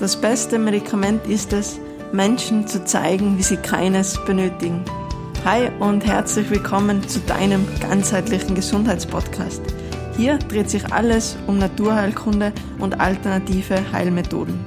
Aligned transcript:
Das 0.00 0.18
beste 0.18 0.58
Medikament 0.58 1.26
ist 1.26 1.52
es, 1.52 1.78
Menschen 2.10 2.66
zu 2.66 2.82
zeigen, 2.86 3.36
wie 3.36 3.42
sie 3.42 3.58
keines 3.58 4.18
benötigen. 4.24 4.82
Hi 5.44 5.68
und 5.78 6.06
herzlich 6.06 6.48
willkommen 6.48 7.06
zu 7.06 7.20
deinem 7.20 7.66
ganzheitlichen 7.80 8.54
Gesundheitspodcast. 8.54 9.60
Hier 10.16 10.38
dreht 10.38 10.70
sich 10.70 10.90
alles 10.90 11.36
um 11.46 11.58
Naturheilkunde 11.58 12.54
und 12.78 12.98
alternative 12.98 13.92
Heilmethoden. 13.92 14.58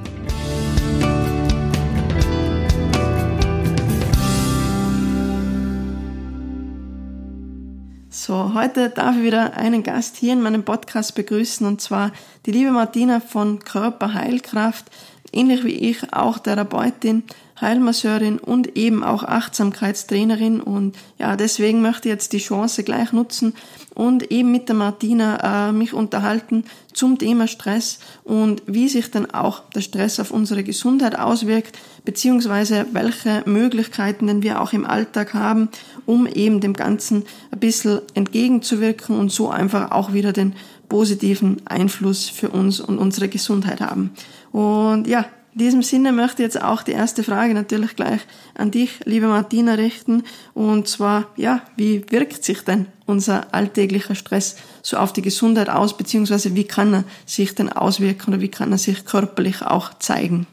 So, 8.25 8.53
heute 8.53 8.89
darf 8.89 9.17
ich 9.17 9.23
wieder 9.23 9.57
einen 9.57 9.83
Gast 9.83 10.15
hier 10.15 10.33
in 10.33 10.41
meinem 10.41 10.63
Podcast 10.63 11.13
begrüßen 11.13 11.67
und 11.67 11.81
zwar 11.81 12.11
die 12.45 12.51
liebe 12.51 12.71
Martina 12.71 13.19
von 13.19 13.59
Körperheilkraft 13.59 14.85
ähnlich 15.33 15.63
wie 15.63 15.75
ich 15.89 16.13
auch 16.13 16.39
Therapeutin, 16.39 17.23
Heilmasseurin 17.59 18.39
und 18.39 18.75
eben 18.77 19.03
auch 19.03 19.23
Achtsamkeitstrainerin. 19.23 20.61
Und 20.61 20.95
ja, 21.17 21.35
deswegen 21.35 21.81
möchte 21.81 22.09
ich 22.09 22.13
jetzt 22.13 22.33
die 22.33 22.39
Chance 22.39 22.83
gleich 22.83 23.13
nutzen 23.13 23.53
und 23.93 24.31
eben 24.31 24.51
mit 24.51 24.69
der 24.69 24.75
Martina 24.75 25.69
äh, 25.69 25.71
mich 25.71 25.93
unterhalten 25.93 26.65
zum 26.93 27.17
Thema 27.17 27.47
Stress 27.47 27.99
und 28.23 28.61
wie 28.65 28.89
sich 28.89 29.09
dann 29.11 29.29
auch 29.31 29.61
der 29.69 29.81
Stress 29.81 30.19
auf 30.19 30.31
unsere 30.31 30.63
Gesundheit 30.63 31.17
auswirkt, 31.17 31.77
beziehungsweise 32.05 32.85
welche 32.91 33.43
Möglichkeiten 33.45 34.27
denn 34.27 34.43
wir 34.43 34.61
auch 34.61 34.73
im 34.73 34.85
Alltag 34.85 35.33
haben, 35.33 35.69
um 36.05 36.27
eben 36.27 36.59
dem 36.59 36.73
Ganzen 36.73 37.23
ein 37.51 37.59
bisschen 37.59 38.01
entgegenzuwirken 38.13 39.17
und 39.17 39.31
so 39.31 39.49
einfach 39.49 39.91
auch 39.91 40.13
wieder 40.13 40.33
den 40.33 40.53
positiven 40.89 41.61
Einfluss 41.65 42.29
für 42.29 42.49
uns 42.49 42.79
und 42.79 42.97
unsere 42.99 43.29
Gesundheit 43.29 43.81
haben. 43.81 44.11
Und 44.51 45.07
ja, 45.07 45.25
in 45.53 45.59
diesem 45.59 45.83
Sinne 45.83 46.11
möchte 46.11 46.41
ich 46.41 46.47
jetzt 46.47 46.61
auch 46.61 46.81
die 46.81 46.93
erste 46.93 47.23
Frage 47.23 47.53
natürlich 47.53 47.95
gleich 47.95 48.21
an 48.55 48.71
dich, 48.71 48.99
liebe 49.05 49.27
Martina, 49.27 49.75
richten. 49.75 50.23
Und 50.55 50.87
zwar, 50.87 51.27
ja, 51.35 51.61
wie 51.77 52.03
wirkt 52.09 52.43
sich 52.43 52.61
denn 52.61 52.87
unser 53.05 53.53
alltäglicher 53.53 54.15
Stress 54.15 54.55
so 54.81 54.97
auf 54.97 55.13
die 55.13 55.21
Gesundheit 55.21 55.69
aus, 55.69 55.95
beziehungsweise 55.95 56.55
wie 56.55 56.63
kann 56.63 56.93
er 56.93 57.03
sich 57.27 57.53
denn 57.53 57.69
auswirken 57.69 58.33
oder 58.33 58.41
wie 58.41 58.49
kann 58.49 58.71
er 58.71 58.79
sich 58.79 59.05
körperlich 59.05 59.61
auch 59.61 59.93
zeigen? 59.99 60.47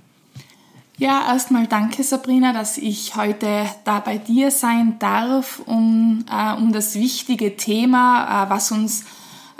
Ja, 1.00 1.28
erstmal 1.28 1.66
danke 1.66 2.04
Sabrina, 2.04 2.52
dass 2.52 2.76
ich 2.76 3.16
heute 3.16 3.64
da 3.84 4.00
bei 4.00 4.18
dir 4.18 4.50
sein 4.50 4.98
darf, 4.98 5.62
um, 5.64 6.26
äh, 6.30 6.52
um 6.52 6.74
das 6.74 6.94
wichtige 6.94 7.56
Thema, 7.56 8.44
äh, 8.44 8.50
was 8.50 8.70
uns 8.70 9.04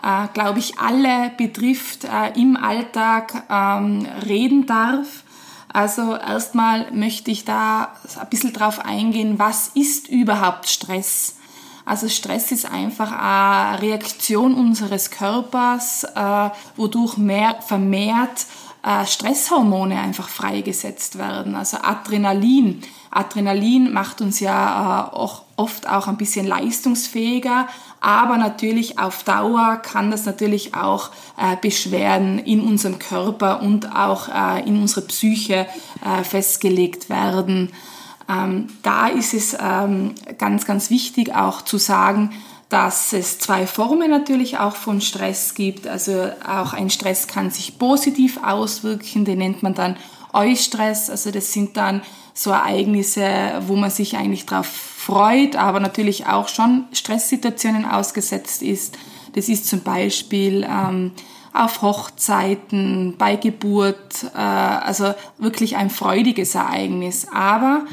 äh, 0.03 0.29
glaube 0.35 0.59
ich, 0.59 0.79
alle 0.79 1.31
betrifft, 1.39 2.05
äh, 2.05 2.39
im 2.39 2.59
Alltag 2.59 3.45
ähm, 3.49 4.07
reden 4.27 4.67
darf. 4.67 5.25
Also 5.73 6.15
erstmal 6.15 6.93
möchte 6.93 7.31
ich 7.31 7.47
da 7.47 7.95
ein 8.21 8.29
bisschen 8.29 8.53
drauf 8.53 8.79
eingehen, 8.79 9.39
was 9.39 9.69
ist 9.69 10.09
überhaupt 10.09 10.69
Stress? 10.69 11.37
Also 11.87 12.11
Stress 12.11 12.53
ist 12.53 12.71
einfach 12.71 13.13
eine 13.13 13.81
Reaktion 13.81 14.53
unseres 14.53 15.11
Körpers, 15.11 16.05
äh, 16.05 16.51
wodurch 16.77 17.17
mehr, 17.17 17.63
vermehrt 17.63 18.45
äh, 18.83 19.05
Stresshormone 19.05 19.99
einfach 19.99 20.29
freigesetzt 20.29 21.19
werden. 21.19 21.55
Also 21.55 21.79
Adrenalin. 21.83 22.83
Adrenalin 23.11 23.93
macht 23.93 24.21
uns 24.21 24.41
ja 24.41 25.11
äh, 25.13 25.17
auch 25.17 25.43
oft 25.57 25.89
auch 25.89 26.09
ein 26.09 26.17
bisschen 26.17 26.47
leistungsfähiger, 26.47 27.69
aber 28.01 28.39
natürlich 28.39 28.99
auf 28.99 29.25
Dauer 29.25 29.77
kann 29.77 30.11
das 30.11 30.25
natürlich 30.25 30.75
auch 30.75 31.11
äh, 31.37 31.57
Beschwerden 31.61 32.39
in 32.39 32.61
unserem 32.63 32.99
Körper 32.99 33.61
und 33.63 33.95
auch 33.95 34.29
in 34.65 34.81
unserer 34.81 35.07
Psyche 35.07 35.67
festgelegt 36.23 37.11
werden. 37.11 37.73
Ähm, 38.31 38.69
da 38.83 39.09
ist 39.09 39.35
es 39.35 39.57
ähm, 39.61 40.15
ganz, 40.39 40.65
ganz 40.65 40.89
wichtig 40.91 41.35
auch 41.35 41.63
zu 41.63 41.79
sagen, 41.79 42.31
dass 42.71 43.13
es 43.13 43.39
zwei 43.41 43.67
Formen 43.67 44.11
natürlich 44.11 44.59
auch 44.59 44.77
von 44.77 45.01
Stress 45.01 45.55
gibt. 45.55 45.89
Also 45.89 46.31
auch 46.47 46.73
ein 46.73 46.89
Stress 46.89 47.27
kann 47.27 47.51
sich 47.51 47.79
positiv 47.79 48.39
auswirken, 48.43 49.25
den 49.25 49.39
nennt 49.39 49.63
man 49.63 49.75
dann 49.75 49.97
Eustress. 50.33 51.11
Also 51.11 51.33
das 51.33 51.53
sind 51.53 51.77
dann 51.77 52.01
so 52.33 52.51
Ereignisse, 52.51 53.29
wo 53.67 53.75
man 53.75 53.91
sich 53.91 54.17
eigentlich 54.17 54.47
darauf 54.47 54.67
freut, 54.67 55.57
aber 55.57 55.81
natürlich 55.81 56.27
auch 56.27 56.47
schon 56.47 56.85
Stresssituationen 56.93 57.85
ausgesetzt 57.85 58.63
ist. 58.63 58.97
Das 59.35 59.49
ist 59.49 59.67
zum 59.67 59.83
Beispiel 59.83 60.65
ähm, 60.65 61.11
auf 61.53 61.83
Hochzeiten, 61.83 63.17
bei 63.19 63.35
Geburt, 63.35 64.27
äh, 64.33 64.39
also 64.39 65.13
wirklich 65.39 65.77
ein 65.77 65.91
freudiges 65.91 66.55
Ereignis. 66.55 67.27
Aber 67.35 67.85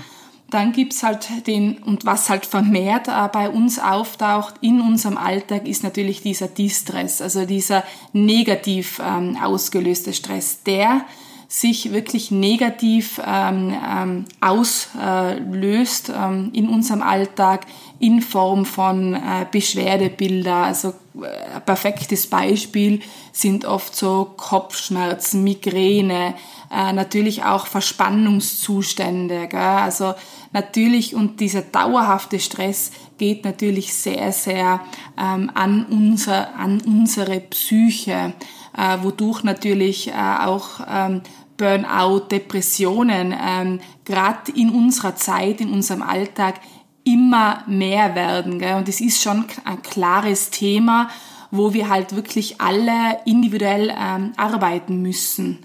dann 0.50 0.72
gibt's 0.72 1.04
halt 1.04 1.48
den, 1.48 1.80
und 1.80 2.06
was 2.06 2.30
halt 2.30 2.46
vermehrt 2.46 3.08
äh, 3.08 3.28
bei 3.32 3.50
uns 3.50 3.80
auftaucht 3.80 4.56
in 4.62 4.82
unserem 4.82 5.18
Alltag, 5.18 5.68
ist 5.68 5.84
natürlich 5.84 6.22
dieser 6.22 6.48
Distress, 6.48 7.22
also 7.22 7.46
dieser 7.46 7.84
negativ 8.14 9.02
ähm, 9.04 9.38
ausgelöste 9.42 10.14
Stress, 10.14 10.64
der 10.64 11.06
sich 11.48 11.94
wirklich 11.94 12.30
negativ 12.30 13.22
ähm, 13.26 13.74
ähm, 13.74 14.26
auslöst 14.42 16.12
ähm, 16.14 16.52
in 16.54 16.68
unserem 16.68 17.02
Alltag 17.02 17.66
in 18.00 18.22
Form 18.22 18.66
von 18.66 19.14
äh, 19.14 19.46
Beschwerdebilder. 19.50 20.56
Also 20.56 20.90
äh, 21.22 21.60
perfektes 21.66 22.28
Beispiel 22.28 23.00
sind 23.32 23.64
oft 23.64 23.96
so 23.96 24.34
Kopfschmerzen, 24.36 25.44
Migräne, 25.44 26.36
äh, 26.70 26.92
natürlich 26.92 27.44
auch 27.44 27.66
Verspannungszustände. 27.66 29.48
Gell? 29.48 29.60
Also 29.60 30.16
natürlich 30.52 31.16
und 31.16 31.40
dieser 31.40 31.62
dauerhafte 31.62 32.40
Stress 32.42 32.92
geht 33.18 33.46
natürlich 33.46 33.94
sehr, 33.94 34.34
sehr 34.34 34.82
ähm, 35.18 35.50
an, 35.54 35.86
unser, 35.90 36.56
an 36.56 36.82
unsere 36.82 37.40
Psyche 37.40 38.34
äh, 38.78 38.98
wodurch 39.02 39.44
natürlich 39.44 40.10
äh, 40.10 40.14
auch 40.14 40.80
ähm, 40.90 41.22
Burnout, 41.58 42.28
Depressionen 42.32 43.36
ähm, 43.38 43.80
gerade 44.06 44.52
in 44.56 44.70
unserer 44.70 45.16
Zeit, 45.16 45.60
in 45.60 45.72
unserem 45.74 46.04
Alltag 46.04 46.62
immer 47.04 47.64
mehr 47.68 48.16
werden. 48.16 48.60
Gell? 48.60 48.76
Und 48.76 48.88
es 48.88 49.02
ist 49.02 49.22
schon 49.22 49.46
ein 49.66 49.82
klares 49.82 50.52
Thema, 50.52 51.10
wo 51.50 51.74
wir 51.74 51.90
halt 51.90 52.16
wirklich 52.16 52.62
alle 52.62 53.20
individuell 53.26 53.94
ähm, 53.98 54.34
arbeiten 54.38 55.02
müssen. 55.02 55.60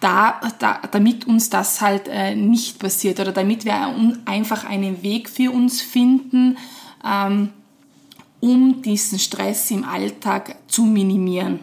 Da, 0.00 0.40
da, 0.58 0.80
damit 0.90 1.26
uns 1.26 1.48
das 1.48 1.80
halt 1.80 2.08
äh, 2.08 2.34
nicht 2.34 2.78
passiert 2.78 3.20
oder 3.20 3.32
damit 3.32 3.64
wir 3.64 3.94
einfach 4.26 4.64
einen 4.64 5.02
Weg 5.02 5.30
für 5.30 5.50
uns 5.50 5.80
finden, 5.80 6.58
ähm, 7.02 7.50
um 8.40 8.82
diesen 8.82 9.18
Stress 9.18 9.70
im 9.70 9.84
Alltag 9.84 10.56
zu 10.66 10.82
minimieren. 10.82 11.60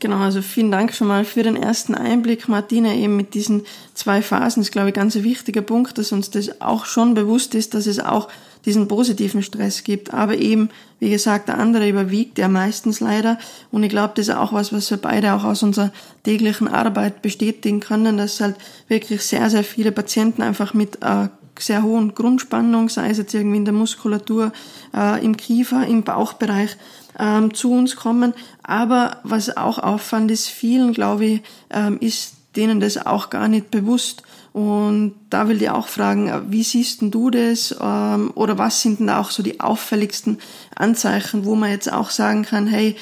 Genau, 0.00 0.18
also 0.18 0.42
vielen 0.42 0.70
Dank 0.70 0.94
schon 0.94 1.08
mal 1.08 1.24
für 1.24 1.42
den 1.42 1.56
ersten 1.56 1.94
Einblick, 1.96 2.48
Martina, 2.48 2.94
eben 2.94 3.16
mit 3.16 3.34
diesen 3.34 3.64
zwei 3.94 4.22
Phasen. 4.22 4.60
Das 4.60 4.68
ist, 4.68 4.72
glaube 4.72 4.88
ich, 4.88 4.94
ganz 4.94 5.16
ein 5.16 5.24
wichtiger 5.24 5.62
Punkt, 5.62 5.98
dass 5.98 6.12
uns 6.12 6.30
das 6.30 6.60
auch 6.60 6.84
schon 6.84 7.14
bewusst 7.14 7.56
ist, 7.56 7.74
dass 7.74 7.86
es 7.86 7.98
auch 7.98 8.28
diesen 8.64 8.86
positiven 8.86 9.42
Stress 9.42 9.82
gibt. 9.82 10.14
Aber 10.14 10.36
eben, 10.36 10.70
wie 11.00 11.10
gesagt, 11.10 11.48
der 11.48 11.58
andere 11.58 11.88
überwiegt 11.88 12.38
ja 12.38 12.46
meistens 12.46 13.00
leider. 13.00 13.38
Und 13.72 13.82
ich 13.82 13.90
glaube, 13.90 14.12
das 14.14 14.28
ist 14.28 14.34
auch 14.34 14.52
was, 14.52 14.72
was 14.72 14.88
wir 14.90 14.98
beide 14.98 15.34
auch 15.34 15.42
aus 15.42 15.64
unserer 15.64 15.92
täglichen 16.22 16.68
Arbeit 16.68 17.20
bestätigen 17.20 17.80
können, 17.80 18.18
dass 18.18 18.40
halt 18.40 18.54
wirklich 18.86 19.22
sehr, 19.22 19.50
sehr 19.50 19.64
viele 19.64 19.90
Patienten 19.90 20.42
einfach 20.42 20.74
mit 20.74 21.02
äh, 21.02 21.28
sehr 21.58 21.82
hohen 21.82 22.14
Grundspannung, 22.14 22.88
sei 22.88 23.10
es 23.10 23.18
jetzt 23.18 23.34
irgendwie 23.34 23.56
in 23.56 23.64
der 23.64 23.74
Muskulatur, 23.74 24.52
äh, 24.94 25.24
im 25.24 25.36
Kiefer, 25.36 25.86
im 25.86 26.04
Bauchbereich, 26.04 26.76
ähm, 27.18 27.54
zu 27.54 27.72
uns 27.72 27.96
kommen. 27.96 28.34
Aber 28.62 29.18
was 29.22 29.56
auch 29.56 29.78
auffällt, 29.78 30.30
ist 30.30 30.48
vielen, 30.48 30.92
glaube 30.92 31.24
ich, 31.24 31.40
ähm, 31.70 31.98
ist 32.00 32.34
denen 32.56 32.80
das 32.80 33.06
auch 33.06 33.30
gar 33.30 33.48
nicht 33.48 33.70
bewusst. 33.70 34.22
Und 34.52 35.14
da 35.30 35.48
will 35.48 35.62
ich 35.62 35.70
auch 35.70 35.88
fragen, 35.88 36.50
wie 36.50 36.62
siehst 36.62 37.00
denn 37.00 37.10
du 37.10 37.30
das? 37.30 37.76
Ähm, 37.80 38.32
oder 38.34 38.58
was 38.58 38.82
sind 38.82 39.00
denn 39.00 39.10
auch 39.10 39.30
so 39.30 39.42
die 39.42 39.60
auffälligsten 39.60 40.38
Anzeichen, 40.74 41.44
wo 41.44 41.54
man 41.54 41.70
jetzt 41.70 41.92
auch 41.92 42.10
sagen 42.10 42.44
kann, 42.44 42.66
hey, 42.66 42.96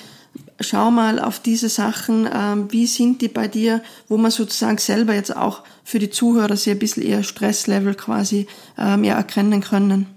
schau 0.60 0.90
mal 0.90 1.18
auf 1.18 1.40
diese 1.40 1.68
Sachen, 1.68 2.28
ähm, 2.32 2.70
wie 2.70 2.86
sind 2.86 3.22
die 3.22 3.28
bei 3.28 3.48
dir, 3.48 3.82
wo 4.08 4.16
man 4.16 4.30
sozusagen 4.30 4.78
selber 4.78 5.14
jetzt 5.14 5.34
auch 5.34 5.62
für 5.84 5.98
die 5.98 6.10
Zuhörer 6.10 6.56
sehr 6.56 6.74
ein 6.74 6.78
bisschen 6.78 7.02
eher 7.02 7.22
Stresslevel 7.22 7.94
quasi 7.94 8.46
ähm, 8.78 9.04
erkennen 9.04 9.60
können. 9.60 10.15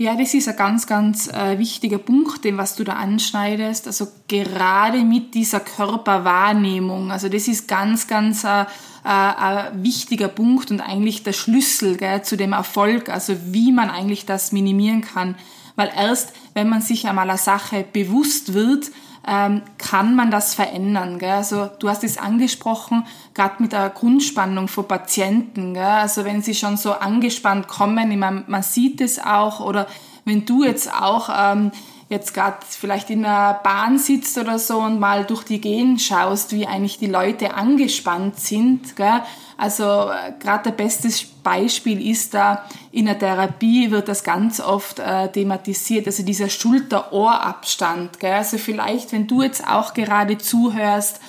Ja, 0.00 0.16
das 0.16 0.32
ist 0.32 0.48
ein 0.48 0.56
ganz, 0.56 0.86
ganz 0.86 1.28
äh, 1.28 1.58
wichtiger 1.58 1.98
Punkt, 1.98 2.42
den 2.44 2.56
was 2.56 2.74
du 2.74 2.84
da 2.84 2.94
anschneidest. 2.94 3.86
Also 3.86 4.08
gerade 4.28 5.04
mit 5.04 5.34
dieser 5.34 5.60
Körperwahrnehmung. 5.60 7.12
Also 7.12 7.28
das 7.28 7.48
ist 7.48 7.68
ganz, 7.68 8.06
ganz 8.06 8.42
äh, 8.44 8.62
äh, 8.62 8.66
ein 9.04 9.84
wichtiger 9.84 10.28
Punkt 10.28 10.70
und 10.70 10.80
eigentlich 10.80 11.22
der 11.22 11.34
Schlüssel 11.34 11.98
gell, 11.98 12.22
zu 12.22 12.38
dem 12.38 12.54
Erfolg. 12.54 13.10
Also 13.10 13.36
wie 13.48 13.72
man 13.72 13.90
eigentlich 13.90 14.24
das 14.24 14.52
minimieren 14.52 15.02
kann. 15.02 15.34
Weil 15.76 15.90
erst, 15.94 16.32
wenn 16.54 16.70
man 16.70 16.80
sich 16.80 17.06
einmal 17.06 17.28
einer 17.28 17.36
Sache 17.36 17.84
bewusst 17.92 18.54
wird, 18.54 18.90
ähm, 19.26 19.62
kann 19.78 20.14
man 20.14 20.30
das 20.30 20.54
verändern. 20.54 21.18
Gell? 21.18 21.30
Also 21.30 21.68
du 21.78 21.88
hast 21.88 22.04
es 22.04 22.18
angesprochen, 22.18 23.06
gerade 23.34 23.62
mit 23.62 23.72
der 23.72 23.90
Grundspannung 23.90 24.68
von 24.68 24.88
Patienten. 24.88 25.74
Gell? 25.74 25.82
Also 25.82 26.24
wenn 26.24 26.42
sie 26.42 26.54
schon 26.54 26.76
so 26.76 26.92
angespannt 26.92 27.68
kommen, 27.68 28.18
meine, 28.18 28.44
man 28.46 28.62
sieht 28.62 29.00
es 29.00 29.18
auch, 29.18 29.60
oder 29.60 29.86
wenn 30.24 30.46
du 30.46 30.64
jetzt 30.64 30.92
auch 30.92 31.28
ähm, 31.34 31.72
jetzt 32.10 32.34
gerade 32.34 32.58
vielleicht 32.68 33.08
in 33.08 33.22
der 33.22 33.60
Bahn 33.62 33.96
sitzt 33.96 34.36
oder 34.36 34.58
so 34.58 34.80
und 34.80 34.98
mal 34.98 35.24
durch 35.24 35.44
die 35.44 35.60
Gehen 35.60 35.96
schaust, 35.96 36.52
wie 36.52 36.66
eigentlich 36.66 36.98
die 36.98 37.06
Leute 37.06 37.54
angespannt 37.54 38.38
sind. 38.40 38.96
Gell? 38.96 39.22
Also 39.56 39.84
äh, 39.84 40.32
gerade 40.40 40.64
der 40.64 40.72
beste 40.72 41.08
Beispiel 41.44 42.04
ist 42.04 42.34
da, 42.34 42.64
in 42.90 43.06
der 43.06 43.16
Therapie 43.16 43.92
wird 43.92 44.08
das 44.08 44.24
ganz 44.24 44.58
oft 44.58 44.98
äh, 44.98 45.30
thematisiert, 45.30 46.08
also 46.08 46.24
dieser 46.24 46.48
Schulter-Ohr-Abstand. 46.48 48.22
Also 48.24 48.58
vielleicht, 48.58 49.12
wenn 49.12 49.28
du 49.28 49.42
jetzt 49.42 49.64
auch 49.68 49.94
gerade 49.94 50.36
zuhörst, 50.36 51.20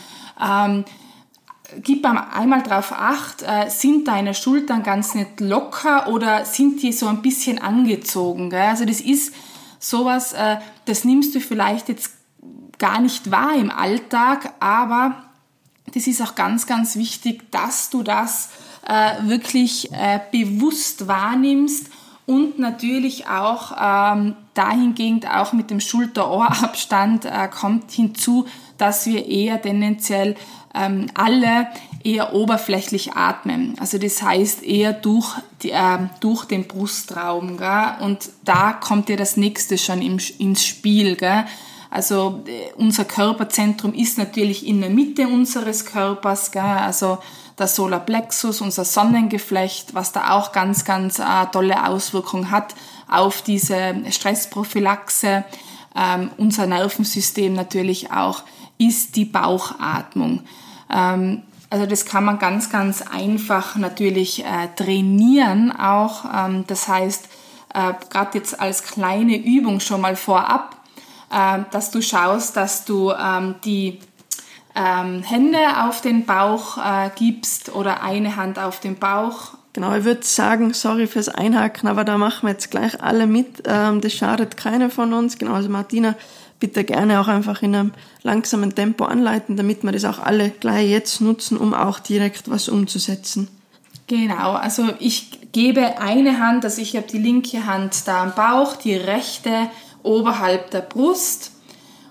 ähm, 0.44 0.84
gib 1.84 2.08
einmal 2.08 2.64
drauf 2.64 2.92
acht, 2.92 3.44
äh, 3.44 3.70
sind 3.70 4.08
deine 4.08 4.34
Schultern 4.34 4.82
ganz 4.82 5.14
nicht 5.14 5.40
locker 5.42 6.08
oder 6.08 6.44
sind 6.46 6.82
die 6.82 6.92
so 6.92 7.06
ein 7.06 7.22
bisschen 7.22 7.62
angezogen? 7.62 8.50
Gell? 8.50 8.62
Also 8.62 8.86
das 8.86 9.00
ist 9.00 9.32
sowas, 9.82 10.32
äh, 10.32 10.58
das 10.86 11.04
nimmst 11.04 11.36
du 11.36 11.42
vielleicht 11.42 11.90
jetzt 11.90 12.12
gar 12.78 13.02
nicht 13.02 13.30
wahr 13.32 13.56
im 13.56 13.70
Alltag, 13.70 14.54
aber 14.60 15.24
das 15.94 16.08
ist 16.08 16.22
auch 16.22 16.36
ganz, 16.36 16.66
ganz 16.66 16.96
wichtig, 16.96 17.52
dass 17.52 17.90
du 17.90 18.04
das 18.04 18.50
äh, 18.88 19.28
wirklich 19.28 19.92
äh, 19.92 20.20
bewusst 20.32 21.08
wahrnimmst 21.08 21.88
und 22.26 22.60
natürlich 22.60 23.28
auch 23.28 23.74
ähm, 23.80 24.36
dahingehend 24.54 25.28
auch 25.28 25.54
mit 25.54 25.70
dem 25.70 25.80
Schulter-Ohr-Abstand 25.80 27.26
äh, 27.26 27.50
kommt 27.50 27.92
hinzu, 27.92 28.48
dass 28.78 29.06
wir 29.06 29.26
eher 29.26 29.62
tendenziell 29.62 30.36
ähm, 30.74 31.08
alle 31.14 31.68
eher 32.04 32.34
oberflächlich 32.34 33.14
atmen. 33.14 33.76
Also 33.80 33.98
das 33.98 34.22
heißt 34.22 34.64
eher 34.64 34.94
durch, 34.94 35.36
die, 35.64 35.72
äh, 35.72 36.00
durch 36.20 36.46
den 36.46 36.68
Brustraum. 36.68 37.58
Gell? 37.58 37.94
Und 38.02 38.30
da 38.44 38.74
kommt 38.74 39.10
ja 39.10 39.16
das 39.16 39.38
nächste 39.38 39.78
schon 39.78 40.02
im, 40.02 40.20
ins 40.40 40.66
Spiel. 40.66 41.16
Gell? 41.16 41.46
Also 41.90 42.44
äh, 42.48 42.74
unser 42.78 43.06
Körperzentrum 43.06 43.94
ist 43.94 44.18
natürlich 44.18 44.66
in 44.66 44.82
der 44.82 44.90
Mitte 44.90 45.28
unseres 45.28 45.86
Körpers, 45.86 46.52
gell? 46.52 46.62
also 46.62 47.20
der 47.60 47.68
Solarplexus, 47.68 48.62
unser 48.62 48.86
Sonnengeflecht, 48.86 49.94
was 49.94 50.12
da 50.12 50.32
auch 50.32 50.52
ganz, 50.52 50.86
ganz 50.86 51.20
äh, 51.20 51.24
tolle 51.52 51.88
Auswirkungen 51.88 52.50
hat 52.50 52.74
auf 53.08 53.42
diese 53.42 53.96
Stressprophylaxe. 54.10 55.44
Ähm, 55.96 56.32
unser 56.38 56.66
Nervensystem 56.66 57.54
natürlich 57.54 58.12
auch 58.12 58.44
ist 58.78 59.16
die 59.16 59.26
Bauchatmung. 59.26 60.42
Ähm, 60.90 61.44
also 61.72 61.86
das 61.86 62.06
kann 62.06 62.26
man 62.26 62.38
ganz, 62.38 62.70
ganz 62.70 63.02
einfach 63.02 63.78
natürlich 63.78 64.44
äh, 64.44 64.68
trainieren 64.76 65.72
auch. 65.72 66.26
Ähm, 66.26 66.66
das 66.68 66.90
heißt, 66.90 67.30
äh, 67.74 67.94
gerade 68.10 68.38
jetzt 68.38 68.60
als 68.60 68.84
kleine 68.84 69.38
Übung 69.38 69.80
schon 69.80 70.02
mal 70.02 70.18
vorab, 70.18 70.76
ähm, 71.34 71.66
dass 71.72 71.90
du 71.90 72.02
schaust, 72.02 72.58
dass 72.58 72.84
du 72.84 73.12
ähm, 73.12 73.56
die 73.64 74.00
ähm, 74.76 75.24
Hände 75.24 75.86
auf 75.86 76.02
den 76.02 76.26
Bauch 76.26 76.78
äh, 76.78 77.10
gibst 77.16 77.74
oder 77.74 78.04
eine 78.04 78.36
Hand 78.36 78.60
auf 78.60 78.82
den 78.82 78.98
Bauch. 78.98 79.54
Genau, 79.72 79.96
ich 79.96 80.04
würde 80.04 80.26
sagen, 80.26 80.74
sorry 80.74 81.08
fürs 81.08 81.30
Einhaken, 81.30 81.88
aber 81.88 82.04
da 82.04 82.18
machen 82.18 82.48
wir 82.48 82.52
jetzt 82.52 82.70
gleich 82.70 83.02
alle 83.02 83.26
mit. 83.26 83.64
das 83.64 84.12
schadet 84.12 84.58
keiner 84.58 84.90
von 84.90 85.14
uns. 85.14 85.38
Genau, 85.38 85.54
also 85.54 85.70
Martina, 85.70 86.16
bitte 86.62 86.86
gerne 86.86 87.20
auch 87.20 87.28
einfach 87.28 87.62
in 87.62 87.76
einem 87.76 87.92
langsamen 88.24 88.74
Tempo 88.74 89.04
anleiten, 89.04 89.58
damit 89.58 89.84
wir 89.84 89.92
das 89.92 90.06
auch 90.06 90.20
alle 90.20 90.52
gleich 90.52 90.90
jetzt 90.90 91.20
nutzen, 91.20 91.58
um 91.58 91.74
auch 91.74 92.00
direkt 92.00 92.50
was 92.50 92.70
umzusetzen. 92.70 93.50
Genau, 94.08 94.54
also 94.54 94.90
ich 95.00 95.52
gebe 95.52 96.00
eine 96.00 96.40
Hand, 96.40 96.64
also 96.64 96.82
ich 96.82 96.96
habe 96.96 97.08
die 97.08 97.18
linke 97.18 97.66
Hand 97.66 98.08
da 98.08 98.24
am 98.24 98.34
Bauch, 98.36 98.78
die 98.78 98.96
rechte 98.96 99.70
oberhalb 100.04 100.72
der 100.72 100.82
Brust 100.82 101.52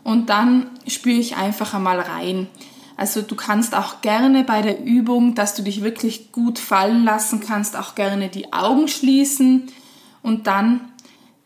und 0.04 0.28
dann 0.28 0.66
spüre 0.86 1.18
ich 1.18 1.36
einfach 1.36 1.72
einmal 1.72 2.00
rein. 2.00 2.48
Also 2.96 3.22
du 3.22 3.34
kannst 3.34 3.74
auch 3.74 4.02
gerne 4.02 4.44
bei 4.44 4.60
der 4.60 4.84
Übung, 4.84 5.34
dass 5.34 5.54
du 5.54 5.62
dich 5.62 5.82
wirklich 5.82 6.32
gut 6.32 6.58
fallen 6.58 7.04
lassen 7.04 7.40
kannst, 7.40 7.76
auch 7.76 7.94
gerne 7.94 8.28
die 8.28 8.52
Augen 8.52 8.88
schließen 8.88 9.68
und 10.22 10.46
dann 10.46 10.89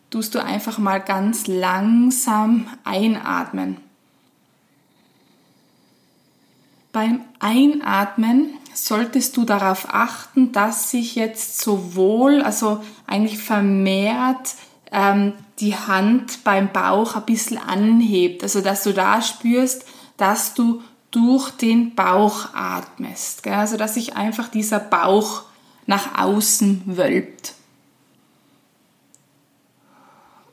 tust 0.09 0.35
du 0.35 0.43
einfach 0.43 0.77
mal 0.77 0.99
ganz 0.99 1.47
langsam 1.47 2.67
einatmen. 2.83 3.77
Beim 6.91 7.21
Einatmen 7.39 8.51
solltest 8.73 9.35
du 9.35 9.43
darauf 9.43 9.87
achten, 9.93 10.53
dass 10.53 10.91
sich 10.91 11.15
jetzt 11.15 11.59
sowohl, 11.59 12.41
also 12.41 12.81
eigentlich 13.05 13.37
vermehrt 13.37 14.55
ähm, 14.91 15.33
die 15.59 15.75
Hand 15.75 16.43
beim 16.43 16.71
Bauch 16.71 17.15
ein 17.15 17.25
bisschen 17.25 17.57
anhebt. 17.57 18.43
Also 18.43 18.61
dass 18.61 18.83
du 18.83 18.93
da 18.93 19.21
spürst, 19.21 19.85
dass 20.17 20.53
du 20.53 20.81
durch 21.11 21.49
den 21.51 21.95
Bauch 21.95 22.53
atmest. 22.53 23.43
Gell? 23.43 23.53
Also 23.53 23.77
dass 23.77 23.95
sich 23.95 24.15
einfach 24.15 24.47
dieser 24.47 24.79
Bauch 24.79 25.43
nach 25.85 26.17
außen 26.17 26.83
wölbt. 26.85 27.53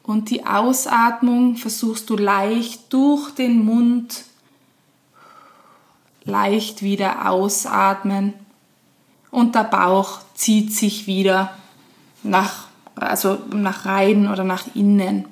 Und 0.03 0.31
die 0.31 0.45
Ausatmung 0.45 1.57
versuchst 1.57 2.11
du 2.11 2.17
leicht 2.17 2.93
durch 2.93 3.31
den 3.31 3.65
Mund, 3.65 4.25
leicht 6.25 6.83
wieder 6.83 7.31
ausatmen. 7.31 8.35
Und 9.31 9.55
der 9.55 9.65
Bauch 9.65 10.21
zieht 10.35 10.73
sich 10.73 11.07
wieder 11.07 11.57
nach 12.23 12.67
also 12.95 13.39
nach 13.53 13.87
rein 13.87 14.29
oder 14.29 14.45
nach 14.45 14.65
innen. 14.75 15.27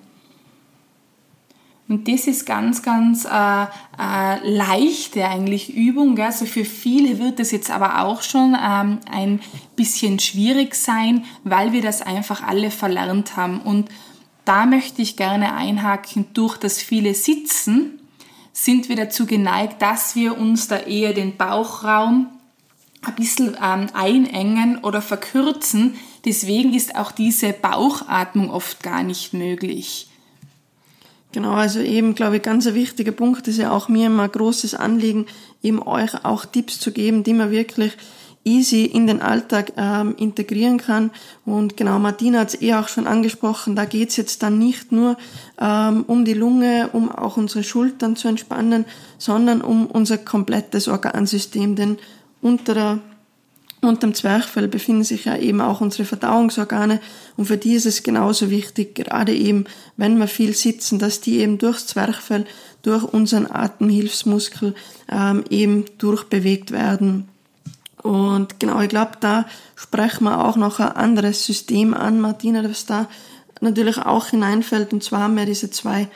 Und 1.88 2.06
das 2.06 2.28
ist 2.28 2.46
ganz, 2.46 2.82
ganz 2.82 3.24
äh, 3.24 3.62
äh, 3.64 4.48
leichte 4.48 5.26
eigentlich 5.26 5.74
Übung. 5.74 6.14
Gell? 6.14 6.26
Also 6.26 6.46
für 6.46 6.64
viele 6.64 7.18
wird 7.18 7.40
das 7.40 7.50
jetzt 7.50 7.68
aber 7.68 8.02
auch 8.02 8.22
schon 8.22 8.54
ähm, 8.54 8.98
ein 9.10 9.40
bisschen 9.74 10.20
schwierig 10.20 10.76
sein, 10.76 11.24
weil 11.42 11.72
wir 11.72 11.82
das 11.82 12.00
einfach 12.00 12.44
alle 12.44 12.70
verlernt 12.70 13.36
haben. 13.36 13.60
Und 13.60 13.88
da 14.50 14.66
möchte 14.66 15.00
ich 15.00 15.14
gerne 15.14 15.54
einhaken, 15.54 16.26
durch 16.34 16.56
das 16.56 16.78
viele 16.78 17.14
Sitzen 17.14 18.00
sind 18.52 18.88
wir 18.88 18.96
dazu 18.96 19.24
geneigt, 19.24 19.80
dass 19.80 20.16
wir 20.16 20.36
uns 20.36 20.66
da 20.66 20.76
eher 20.76 21.12
den 21.12 21.36
Bauchraum 21.36 22.26
ein 23.02 23.14
bisschen 23.14 23.56
ähm, 23.62 23.86
einengen 23.94 24.78
oder 24.78 25.02
verkürzen. 25.02 25.94
Deswegen 26.24 26.74
ist 26.74 26.96
auch 26.96 27.12
diese 27.12 27.52
Bauchatmung 27.52 28.50
oft 28.50 28.82
gar 28.82 29.04
nicht 29.04 29.34
möglich. 29.34 30.08
Genau, 31.30 31.52
also 31.52 31.78
eben, 31.78 32.16
glaube 32.16 32.38
ich, 32.38 32.42
ganz 32.42 32.66
ein 32.66 32.74
wichtiger 32.74 33.12
Punkt 33.12 33.46
ist 33.46 33.58
ja 33.58 33.70
auch 33.70 33.88
mir 33.88 34.06
immer 34.06 34.24
ein 34.24 34.32
großes 34.32 34.74
Anliegen, 34.74 35.26
eben 35.62 35.80
euch 35.80 36.24
auch 36.24 36.44
Tipps 36.44 36.80
zu 36.80 36.90
geben, 36.90 37.22
die 37.22 37.34
man 37.34 37.52
wirklich 37.52 37.92
easy 38.44 38.84
in 38.84 39.06
den 39.06 39.20
Alltag 39.20 39.72
ähm, 39.76 40.14
integrieren 40.16 40.78
kann. 40.78 41.10
Und 41.44 41.76
genau, 41.76 41.98
Martina 41.98 42.40
hat 42.40 42.54
es 42.54 42.62
eh 42.62 42.74
auch 42.74 42.88
schon 42.88 43.06
angesprochen, 43.06 43.76
da 43.76 43.84
geht's 43.84 44.16
jetzt 44.16 44.42
dann 44.42 44.58
nicht 44.58 44.92
nur 44.92 45.16
ähm, 45.60 46.04
um 46.06 46.24
die 46.24 46.34
Lunge, 46.34 46.90
um 46.92 47.10
auch 47.10 47.36
unsere 47.36 47.64
Schultern 47.64 48.16
zu 48.16 48.28
entspannen, 48.28 48.86
sondern 49.18 49.60
um 49.60 49.86
unser 49.86 50.18
komplettes 50.18 50.88
Organsystem, 50.88 51.76
denn 51.76 51.98
unter 52.40 52.74
der 52.74 52.98
unter 53.82 54.06
dem 54.06 54.14
Zwerchfell 54.14 54.68
befinden 54.68 55.04
sich 55.04 55.24
ja 55.24 55.36
eben 55.36 55.62
auch 55.62 55.80
unsere 55.80 56.04
Verdauungsorgane 56.04 57.00
und 57.38 57.46
für 57.46 57.56
die 57.56 57.72
ist 57.72 57.86
es 57.86 58.02
genauso 58.02 58.50
wichtig, 58.50 58.94
gerade 58.94 59.34
eben, 59.34 59.64
wenn 59.96 60.18
wir 60.18 60.28
viel 60.28 60.54
sitzen, 60.54 60.98
dass 60.98 61.22
die 61.22 61.38
eben 61.38 61.56
durchs 61.56 61.86
Zwerchfell, 61.86 62.44
durch 62.82 63.04
unseren 63.04 63.50
Atemhilfsmuskel 63.50 64.74
ähm, 65.10 65.44
eben 65.48 65.84
durchbewegt 65.98 66.72
werden. 66.72 67.28
Und 68.02 68.58
genau, 68.60 68.80
ich 68.80 68.88
glaube, 68.88 69.12
da 69.20 69.46
sprechen 69.76 70.24
wir 70.24 70.44
auch 70.44 70.56
noch 70.56 70.80
ein 70.80 70.92
anderes 70.92 71.44
System 71.44 71.94
an, 71.94 72.20
Martina, 72.20 72.62
das 72.62 72.86
da 72.86 73.08
natürlich 73.60 73.98
auch 73.98 74.26
hineinfällt. 74.26 74.92
Und 74.92 75.02
zwar 75.02 75.20
haben 75.20 75.36
wir 75.36 75.46
diese 75.46 75.70
zwei 75.70 76.08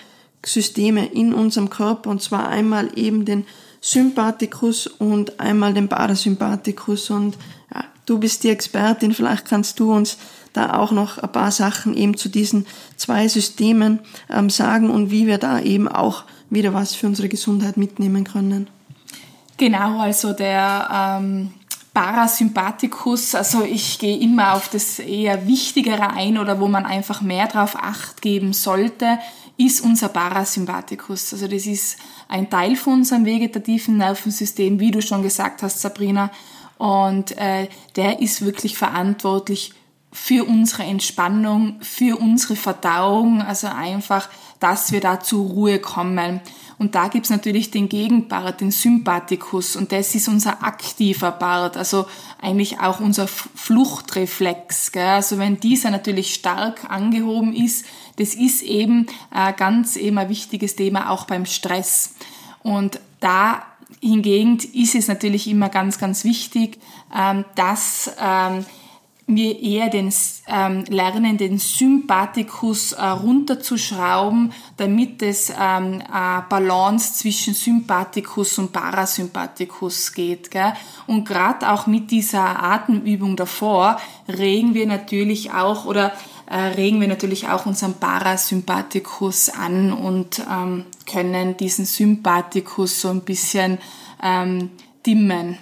Systeme 0.45 1.07
in 1.07 1.33
unserem 1.35 1.71
Körper, 1.71 2.11
und 2.11 2.23
zwar 2.23 2.49
einmal 2.49 2.91
eben 2.97 3.25
den 3.25 3.47
Sympathikus 3.81 4.87
und 4.87 5.41
einmal 5.41 5.75
den 5.75 5.89
Parasympathikus. 5.89 7.11
Und 7.11 7.37
ja, 7.73 7.85
du 8.07 8.19
bist 8.19 8.45
die 8.45 8.51
Expertin, 8.51 9.13
vielleicht 9.13 9.47
kannst 9.47 9.79
du 9.79 9.93
uns 9.93 10.19
da 10.55 10.79
auch 10.79 10.93
noch 10.93 11.19
ein 11.19 11.33
paar 11.33 11.51
Sachen 11.51 11.95
eben 11.95 12.17
zu 12.17 12.29
diesen 12.29 12.67
zwei 12.97 13.29
Systemen 13.29 13.99
ähm, 14.31 14.49
sagen 14.49 14.89
und 14.89 15.11
wie 15.11 15.27
wir 15.27 15.39
da 15.39 15.61
eben 15.61 15.89
auch 15.89 16.25
wieder 16.49 16.73
was 16.73 16.95
für 16.95 17.09
unsere 17.09 17.29
Gesundheit 17.29 17.77
mitnehmen 17.77 18.25
können. 18.25 18.69
Genau, 19.57 20.01
also 20.01 20.33
der 20.33 21.19
ähm, 21.21 21.53
Parasympathikus, 21.95 23.37
also 23.37 23.63
ich 23.63 24.01
gehe 24.01 24.19
immer 24.19 24.55
auf 24.55 24.69
das 24.69 24.99
eher 24.99 25.47
Wichtigere 25.47 26.11
ein 26.11 26.39
oder 26.39 26.61
wo 26.61 26.67
man 26.67 26.85
einfach 26.85 27.21
mehr 27.21 27.47
drauf 27.47 27.77
acht 27.77 28.21
geben 28.21 28.53
sollte, 28.53 29.21
ist 29.57 29.81
unser 29.81 30.09
Parasympathikus. 30.09 31.33
Also 31.33 31.47
das 31.47 31.67
ist 31.67 31.99
ein 32.29 32.51
Teil 32.51 32.75
von 32.75 32.95
unserem 32.95 33.25
vegetativen 33.25 33.97
Nervensystem, 33.97 34.81
wie 34.81 34.91
du 34.91 35.01
schon 35.01 35.23
gesagt 35.23 35.63
hast, 35.63 35.81
Sabrina. 35.81 36.31
Und 36.79 37.39
äh, 37.39 37.69
der 37.95 38.21
ist 38.21 38.45
wirklich 38.45 38.77
verantwortlich 38.77 39.73
für 40.11 40.45
unsere 40.45 40.85
Entspannung, 40.85 41.77
für 41.81 42.17
unsere 42.17 42.57
Verdauung, 42.57 43.43
also 43.43 43.69
einfach, 43.69 44.29
dass 44.59 44.91
wir 44.93 45.01
da 45.01 45.21
zur 45.21 45.47
Ruhe 45.47 45.79
kommen. 45.79 46.41
Und 46.79 46.95
da 46.95 47.09
gibt's 47.09 47.31
natürlich 47.31 47.71
den 47.71 47.89
Gegenpart, 47.89 48.61
den 48.61 48.71
Sympathikus. 48.71 49.77
Und 49.77 49.93
das 49.93 50.15
ist 50.15 50.29
unser 50.29 50.63
aktiver 50.63 51.31
Part, 51.31 51.77
also 51.77 52.07
eigentlich 52.41 52.81
auch 52.81 53.01
unser 53.01 53.29
Fluchtreflex. 53.29 54.93
Gell? 54.93 55.07
Also 55.07 55.39
wenn 55.39 55.61
dieser 55.61 55.91
natürlich 55.91 56.35
stark 56.35 56.91
angehoben 56.91 57.55
ist, 57.55 57.87
das 58.17 58.35
ist 58.35 58.63
eben 58.63 59.07
äh, 59.35 59.53
ganz 59.53 59.97
eben 59.97 60.19
ein 60.19 60.29
wichtiges 60.29 60.77
Thema 60.77 61.11
auch 61.11 61.25
beim 61.27 61.47
Stress. 61.47 62.15
Und 62.63 63.01
da 63.21 63.63
hingegen 64.01 64.59
ist 64.73 64.95
es 64.95 65.09
natürlich 65.09 65.49
immer 65.49 65.69
ganz, 65.69 65.99
ganz 65.99 66.25
wichtig, 66.25 66.79
ähm, 67.15 67.45
dass 67.55 68.11
ähm, 68.21 68.65
wir 69.27 69.61
eher 69.61 69.89
den 69.89 70.13
ähm, 70.49 70.85
lernen, 70.89 71.39
den 71.39 71.59
Sympathikus 71.59 72.93
äh, 72.93 73.05
runterzuschrauben, 73.05 74.53
damit 74.77 75.23
es 75.23 75.51
ähm, 75.59 76.01
äh, 76.01 76.43
Balance 76.49 77.15
zwischen 77.15 77.55
Sympathikus 77.55 78.59
und 78.59 78.73
Parasympathikus 78.73 80.13
geht. 80.13 80.51
Gell? 80.51 80.75
Und 81.07 81.27
gerade 81.27 81.71
auch 81.71 81.87
mit 81.87 82.11
dieser 82.11 82.63
Atemübung 82.63 83.37
davor 83.37 83.99
regen 84.29 84.75
wir 84.75 84.87
natürlich 84.87 85.53
auch 85.53 85.87
oder 85.87 86.13
äh, 86.47 86.57
regen 86.57 87.01
wir 87.01 87.09
natürlich 87.09 87.49
auch 87.49 87.65
unseren 87.65 87.95
Parasympathikus 87.95 89.49
an 89.49 89.93
und 89.93 90.43
ähm, 90.51 90.85
können 91.11 91.57
diesen 91.57 91.87
Sympathikus 91.87 93.01
so 93.01 93.09
ein 93.09 93.23
bisschen 93.23 93.79
ähm, 94.23 94.71
dimmen. 95.07 95.59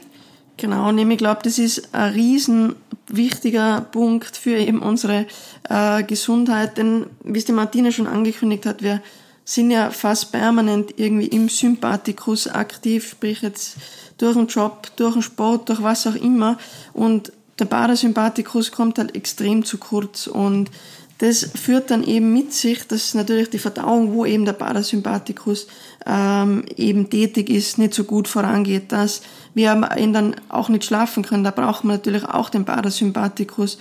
Genau, 0.62 0.90
und 0.90 0.98
ich 1.10 1.18
glaube, 1.18 1.40
das 1.42 1.58
ist 1.58 1.92
ein 1.92 2.12
riesen 2.12 2.76
wichtiger 3.08 3.80
Punkt 3.80 4.36
für 4.36 4.56
eben 4.56 4.80
unsere 4.80 5.26
äh, 5.68 6.04
Gesundheit, 6.04 6.78
denn 6.78 7.06
wie 7.24 7.40
es 7.40 7.46
die 7.46 7.50
Martina 7.50 7.90
schon 7.90 8.06
angekündigt 8.06 8.64
hat, 8.64 8.80
wir 8.80 9.02
sind 9.44 9.72
ja 9.72 9.90
fast 9.90 10.30
permanent 10.30 10.94
irgendwie 10.98 11.26
im 11.26 11.48
Sympathikus 11.48 12.46
aktiv, 12.46 13.08
sprich 13.08 13.42
jetzt 13.42 13.74
durch 14.18 14.36
den 14.36 14.46
Job, 14.46 14.86
durch 14.94 15.14
den 15.14 15.22
Sport, 15.22 15.68
durch 15.68 15.82
was 15.82 16.06
auch 16.06 16.14
immer. 16.14 16.58
Und 16.92 17.32
der 17.58 17.64
Parasympathikus 17.64 18.70
kommt 18.70 19.00
halt 19.00 19.16
extrem 19.16 19.64
zu 19.64 19.78
kurz. 19.78 20.28
Und 20.28 20.70
das 21.18 21.48
führt 21.54 21.90
dann 21.90 22.04
eben 22.04 22.32
mit 22.32 22.52
sich, 22.52 22.86
dass 22.86 23.14
natürlich 23.14 23.50
die 23.50 23.58
Verdauung, 23.58 24.12
wo 24.12 24.24
eben 24.24 24.44
der 24.44 24.54
Parasympathikus 24.54 25.66
ähm, 26.06 26.64
eben 26.76 27.10
tätig 27.10 27.50
ist, 27.50 27.78
nicht 27.78 27.94
so 27.94 28.04
gut 28.04 28.28
vorangeht, 28.28 28.92
dass 28.92 29.22
wir 29.54 29.96
eben 29.96 30.12
dann 30.12 30.36
auch 30.48 30.68
nicht 30.68 30.84
schlafen 30.84 31.22
können. 31.22 31.44
Da 31.44 31.50
braucht 31.50 31.84
man 31.84 31.96
natürlich 31.96 32.24
auch 32.24 32.48
den 32.48 32.64
Parasympathikus. 32.64 33.78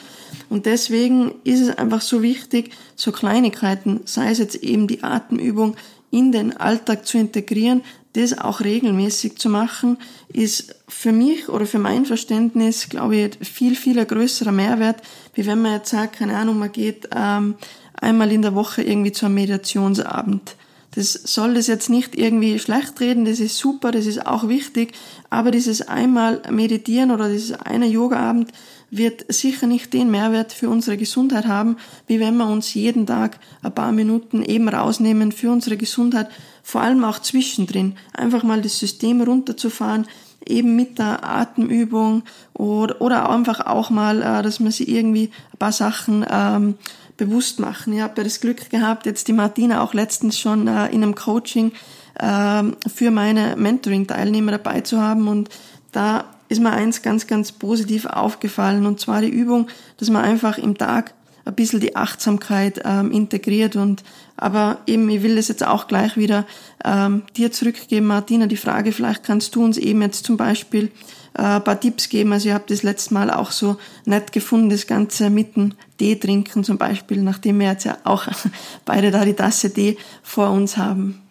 Und 0.50 0.66
deswegen 0.66 1.34
ist 1.44 1.62
es 1.62 1.78
einfach 1.78 2.02
so 2.02 2.22
wichtig, 2.22 2.72
so 2.96 3.12
Kleinigkeiten, 3.12 4.02
sei 4.06 4.32
es 4.32 4.38
jetzt 4.38 4.56
eben 4.56 4.88
die 4.88 5.04
Atemübung, 5.04 5.76
in 6.12 6.32
den 6.32 6.58
Alltag 6.58 7.08
zu 7.08 7.18
integrieren, 7.18 7.84
das 8.14 8.38
auch 8.38 8.60
regelmäßig 8.60 9.38
zu 9.38 9.50
machen, 9.50 9.98
ist 10.28 10.76
für 10.90 11.14
mich 11.14 11.48
oder 11.48 11.66
für 11.66 11.80
mein 11.80 12.06
Verständnis, 12.06 12.90
glaube 12.90 13.16
ich, 13.16 13.48
viel, 13.48 13.76
viel 13.76 14.06
größerer 14.06 14.52
Mehrwert, 14.52 15.02
wie 15.34 15.46
wenn 15.46 15.62
man 15.62 15.74
jetzt 15.76 15.92
sagt, 15.92 16.18
keine 16.18 16.36
Ahnung, 16.36 16.60
man 16.60 16.74
geht 16.74 17.08
ähm, 17.16 17.56
einmal 17.94 18.32
in 18.32 18.42
der 18.42 18.54
Woche 18.54 18.82
irgendwie 18.82 19.14
zu 19.14 19.26
einem 19.26 19.36
Mediationsabend. 19.36 20.56
Das 20.94 21.14
soll 21.14 21.54
das 21.54 21.68
jetzt 21.68 21.90
nicht 21.90 22.16
irgendwie 22.18 22.60
schlecht 22.60 23.00
reden, 23.00 23.24
das 23.24 23.40
ist 23.40 23.58
super, 23.58 23.92
das 23.92 24.06
ist 24.06 24.26
auch 24.26 24.50
wichtig, 24.50 24.92
aber 25.30 25.52
dieses 25.52 25.82
einmal 25.88 26.42
meditieren 26.52 27.12
oder 27.12 27.30
dieses 27.30 27.54
eine 27.54 27.88
Yogaabend 27.88 28.52
wird 28.90 29.32
sicher 29.32 29.68
nicht 29.68 29.94
den 29.94 30.12
Mehrwert 30.12 30.52
für 30.52 30.70
unsere 30.70 30.98
Gesundheit 30.98 31.48
haben, 31.48 31.78
wie 32.08 32.20
wenn 32.20 32.36
wir 32.36 32.48
uns 32.48 32.74
jeden 32.74 33.08
Tag 33.08 33.40
ein 33.64 33.74
paar 33.74 33.94
Minuten 33.94 34.44
eben 34.44 34.68
rausnehmen 34.68 35.32
für 35.32 35.50
unsere 35.50 35.78
Gesundheit, 35.78 36.28
vor 36.62 36.82
allem 36.82 37.06
auch 37.06 37.20
zwischendrin, 37.20 37.96
einfach 38.12 38.44
mal 38.44 38.62
das 38.62 38.78
System 38.78 39.22
runterzufahren, 39.22 40.06
eben 40.46 40.76
mit 40.76 41.00
der 41.00 41.24
Atemübung 41.24 42.24
oder, 42.54 43.02
oder 43.02 43.30
einfach 43.30 43.66
auch 43.66 43.90
mal, 43.90 44.22
äh, 44.22 44.44
dass 44.44 44.60
man 44.60 44.72
sich 44.72 44.90
irgendwie 44.90 45.32
ein 45.54 45.58
paar 45.58 45.72
Sachen 45.72 46.26
ähm, 46.30 46.76
bewusst 47.26 47.60
machen. 47.60 47.94
Ich 47.94 48.02
habe 48.02 48.16
ja 48.18 48.24
das 48.24 48.40
Glück 48.40 48.72
gehabt, 48.72 49.06
jetzt 49.06 49.28
die 49.28 49.34
Martina 49.34 49.84
auch 49.84 49.94
letztens 49.94 50.40
schon 50.40 50.68
äh, 50.68 50.88
in 50.88 51.04
einem 51.04 51.14
Coaching 51.14 51.72
äh, 52.16 52.64
für 52.92 53.12
meine 53.12 53.56
Mentoring-Teilnehmer 53.58 54.54
dabei 54.54 54.82
zu 54.82 55.00
haben. 55.00 55.28
Und 55.28 55.50
da 55.92 56.26
ist 56.50 56.60
mir 56.60 56.72
eins 56.72 57.04
ganz, 57.04 57.28
ganz 57.28 57.52
positiv 57.52 58.08
aufgefallen. 58.08 58.88
Und 58.88 59.00
zwar 59.00 59.22
die 59.22 59.30
Übung, 59.30 59.68
dass 59.98 60.10
man 60.10 60.24
einfach 60.24 60.58
im 60.58 60.78
Tag 60.78 61.14
ein 61.46 61.54
bisschen 61.54 61.80
die 61.80 61.96
Achtsamkeit 61.96 62.82
ähm, 62.86 63.12
integriert. 63.12 63.76
Und 63.76 64.04
aber 64.36 64.80
eben, 64.88 65.08
ich 65.12 65.22
will 65.22 65.36
das 65.36 65.48
jetzt 65.48 65.66
auch 65.66 65.88
gleich 65.88 66.18
wieder 66.18 66.48
ähm, 66.84 67.22
dir 67.38 67.52
zurückgeben, 67.52 68.08
Martina, 68.08 68.48
die 68.48 68.58
Frage, 68.58 68.92
vielleicht 68.92 69.24
kannst 69.24 69.54
du 69.56 69.64
uns 69.64 69.78
eben 69.78 70.02
jetzt 70.02 70.26
zum 70.26 70.38
Beispiel 70.38 70.92
ein 71.34 71.64
paar 71.64 71.80
Tipps 71.80 72.10
geben. 72.10 72.34
Also 72.34 72.50
ich 72.50 72.54
habe 72.54 72.66
das 72.68 72.84
letzte 72.84 73.14
Mal 73.14 73.32
auch 73.32 73.52
so 73.52 73.78
nett 74.06 74.32
gefunden, 74.32 74.70
das 74.70 74.88
Ganze 74.88 75.30
mit 75.30 75.56
dem 75.56 75.74
Tee 75.98 76.16
trinken 76.16 76.64
zum 76.64 76.78
Beispiel, 76.78 77.22
nachdem 77.22 77.60
wir 77.60 77.68
jetzt 77.68 77.86
ja 77.86 77.98
auch 78.04 78.28
beide 78.86 79.12
da 79.12 79.24
die 79.26 79.34
Tasse 79.34 79.74
Tee 79.74 79.98
vor 80.24 80.50
uns 80.50 80.78
haben. 80.78 81.22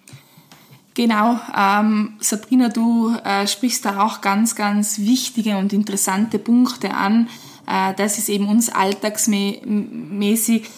Genau, 0.95 1.39
ähm, 1.57 2.15
Sabrina, 2.21 2.69
du 2.69 3.15
äh, 3.25 3.47
sprichst 3.47 3.85
da 3.85 4.05
auch 4.05 4.21
ganz, 4.21 4.57
ganz 4.57 4.99
wichtige 4.99 5.57
und 5.57 5.73
interessante 5.73 6.39
Punkte 6.39 6.93
an. 6.93 7.29
Äh, 7.67 7.95
das 7.95 8.19
ist 8.19 8.29
eben 8.29 8.49
uns 8.49 8.69
alltagsmäßig 8.71 10.69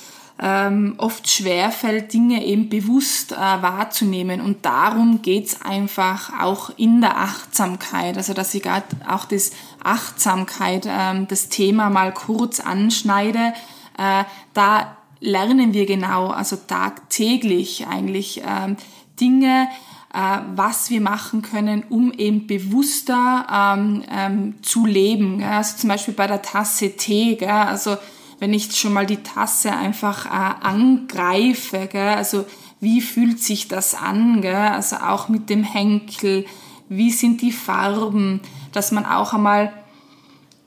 ähm, 0.40 0.94
oft 0.98 1.28
schwerfällt, 1.28 2.12
Dinge 2.12 2.44
eben 2.44 2.68
bewusst 2.68 3.32
äh, 3.32 3.36
wahrzunehmen. 3.36 4.40
Und 4.40 4.64
darum 4.64 5.22
geht's 5.22 5.62
einfach 5.62 6.40
auch 6.40 6.70
in 6.76 7.00
der 7.00 7.18
Achtsamkeit. 7.18 8.16
Also 8.16 8.34
dass 8.34 8.54
ich 8.54 8.62
gerade 8.62 8.86
auch 9.08 9.24
das 9.24 9.52
Achtsamkeit, 9.82 10.86
ähm, 10.88 11.28
das 11.28 11.48
Thema 11.48 11.90
mal 11.90 12.12
kurz 12.12 12.60
anschneide. 12.60 13.52
Äh, 13.98 14.24
da 14.54 14.96
lernen 15.20 15.72
wir 15.72 15.86
genau, 15.86 16.28
also 16.28 16.56
tagtäglich 16.56 17.86
eigentlich 17.86 18.42
ähm, 18.44 18.76
Dinge, 19.20 19.68
äh, 20.12 20.38
was 20.56 20.90
wir 20.90 21.00
machen 21.00 21.42
können, 21.42 21.84
um 21.88 22.12
eben 22.12 22.46
bewusster 22.46 23.46
ähm, 23.50 24.02
ähm, 24.10 24.54
zu 24.62 24.86
leben. 24.86 25.38
Gell? 25.38 25.48
Also 25.48 25.78
zum 25.78 25.88
Beispiel 25.88 26.14
bei 26.14 26.26
der 26.26 26.42
Tasse 26.42 26.96
Tee, 26.96 27.36
gell? 27.36 27.48
also 27.48 27.96
wenn 28.42 28.54
ich 28.54 28.76
schon 28.76 28.92
mal 28.92 29.06
die 29.06 29.22
Tasse 29.22 29.70
einfach 29.70 30.26
äh, 30.26 30.66
angreife, 30.66 31.86
gell? 31.86 32.08
also 32.08 32.44
wie 32.80 33.00
fühlt 33.00 33.40
sich 33.40 33.68
das 33.68 33.94
an, 33.94 34.42
gell? 34.42 34.56
also 34.56 34.96
auch 34.96 35.28
mit 35.28 35.48
dem 35.48 35.62
Henkel, 35.62 36.44
wie 36.88 37.12
sind 37.12 37.40
die 37.40 37.52
Farben, 37.52 38.40
dass 38.72 38.90
man 38.90 39.06
auch 39.06 39.32
einmal 39.32 39.72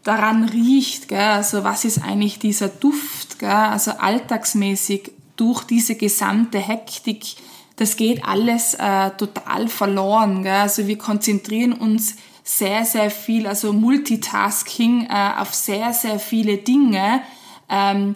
daran 0.04 0.46
riecht, 0.46 1.10
gell? 1.10 1.20
also 1.20 1.66
was 1.66 1.84
ist 1.84 2.02
eigentlich 2.02 2.40
dieser 2.40 2.70
Duft, 2.70 3.40
gell? 3.40 3.50
also 3.50 3.92
alltagsmäßig 3.92 5.12
durch 5.36 5.66
diese 5.66 5.96
gesamte 5.96 6.60
Hektik, 6.60 7.26
das 7.76 7.98
geht 7.98 8.24
alles 8.24 8.76
äh, 8.76 9.10
total 9.18 9.68
verloren. 9.68 10.44
Gell? 10.44 10.54
Also 10.54 10.88
wir 10.88 10.98
konzentrieren 10.98 11.74
uns 11.74 12.16
sehr, 12.42 12.86
sehr 12.86 13.12
viel, 13.12 13.48
also 13.48 13.74
Multitasking 13.74 15.08
äh, 15.10 15.32
auf 15.40 15.54
sehr, 15.54 15.92
sehr 15.92 16.20
viele 16.20 16.56
Dinge 16.56 17.22
ähm, 17.70 18.16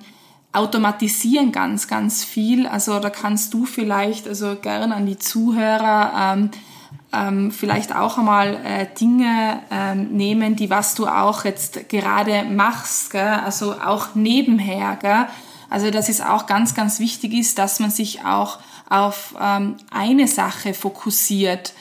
automatisieren 0.52 1.52
ganz, 1.52 1.88
ganz 1.88 2.24
viel. 2.24 2.68
Also 2.68 3.00
da 3.00 3.10
kannst 3.10 3.54
du 3.54 3.66
vielleicht, 3.66 4.28
also 4.28 4.56
gern 4.56 4.92
an 4.92 5.06
die 5.06 5.18
Zuhörer, 5.18 6.34
ähm, 6.34 6.52
ähm, 7.12 7.52
vielleicht 7.52 7.96
auch 7.96 8.18
einmal 8.18 8.60
äh, 8.64 8.88
Dinge 9.00 9.62
ähm, 9.72 10.10
nehmen, 10.12 10.56
die 10.56 10.70
was 10.70 10.96
du 10.96 11.08
auch 11.08 11.44
jetzt 11.44 11.90
gerade 11.90 12.44
machst, 12.44 13.12
gell? 13.12 13.40
also 13.44 13.74
auch 13.74 14.16
nebenher. 14.16 14.96
Gell? 15.02 15.26
Also 15.70 15.92
dass 15.92 16.10
es 16.10 16.22
auch 16.22 16.46
ganz, 16.46 16.76
ganz 16.76 17.00
wichtig 17.00 17.34
ist, 17.34 17.58
dass 17.58 17.80
man 17.80 17.90
sich 17.92 18.26
auch 18.26 18.60
auf 18.90 19.36
ähm, 19.40 19.78
eine 19.92 20.28
Sache 20.28 20.74
fokussiert. 20.74 21.74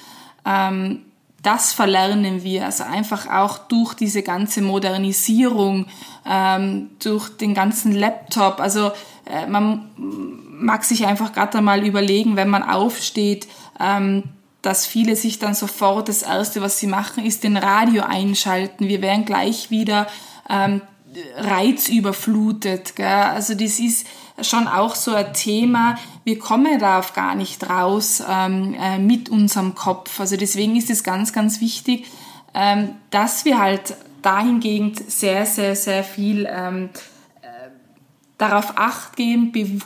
Ähm, 0.44 1.04
das 1.42 1.72
verlernen 1.72 2.42
wir, 2.42 2.64
also 2.64 2.84
einfach 2.84 3.28
auch 3.30 3.58
durch 3.58 3.94
diese 3.94 4.22
ganze 4.22 4.60
Modernisierung, 4.60 5.86
ähm, 6.26 6.90
durch 7.02 7.28
den 7.36 7.54
ganzen 7.54 7.92
Laptop. 7.92 8.60
Also 8.60 8.90
äh, 9.24 9.46
man 9.46 9.88
mag 9.96 10.84
sich 10.84 11.06
einfach 11.06 11.32
gerade 11.32 11.58
einmal 11.58 11.86
überlegen, 11.86 12.36
wenn 12.36 12.48
man 12.48 12.64
aufsteht, 12.64 13.46
ähm, 13.78 14.24
dass 14.62 14.86
viele 14.86 15.14
sich 15.14 15.38
dann 15.38 15.54
sofort 15.54 16.08
das 16.08 16.22
Erste, 16.22 16.60
was 16.60 16.78
sie 16.78 16.88
machen, 16.88 17.24
ist 17.24 17.44
den 17.44 17.56
Radio 17.56 18.02
einschalten. 18.02 18.88
Wir 18.88 19.00
werden 19.00 19.24
gleich 19.24 19.70
wieder 19.70 20.08
ähm, 20.50 20.82
reizüberflutet. 21.36 22.96
Gell? 22.96 23.06
Also 23.06 23.54
das 23.54 23.78
ist 23.78 24.06
schon 24.42 24.68
auch 24.68 24.94
so 24.94 25.14
ein 25.14 25.32
Thema, 25.32 25.96
wir 26.24 26.38
kommen 26.38 26.78
darauf 26.78 27.12
gar 27.12 27.34
nicht 27.34 27.68
raus 27.68 28.22
ähm, 28.28 28.74
äh, 28.74 28.98
mit 28.98 29.28
unserem 29.28 29.74
Kopf. 29.74 30.20
Also 30.20 30.36
deswegen 30.36 30.76
ist 30.76 30.90
es 30.90 31.04
ganz, 31.04 31.32
ganz 31.32 31.60
wichtig, 31.60 32.06
ähm, 32.54 32.94
dass 33.10 33.44
wir 33.44 33.58
halt 33.58 33.96
dahingehend 34.22 35.10
sehr, 35.10 35.46
sehr, 35.46 35.76
sehr 35.76 36.04
viel 36.04 36.48
ähm, 36.50 36.90
äh, 37.42 37.46
darauf 38.36 38.76
acht 38.76 39.16
geben, 39.16 39.52
be 39.52 39.78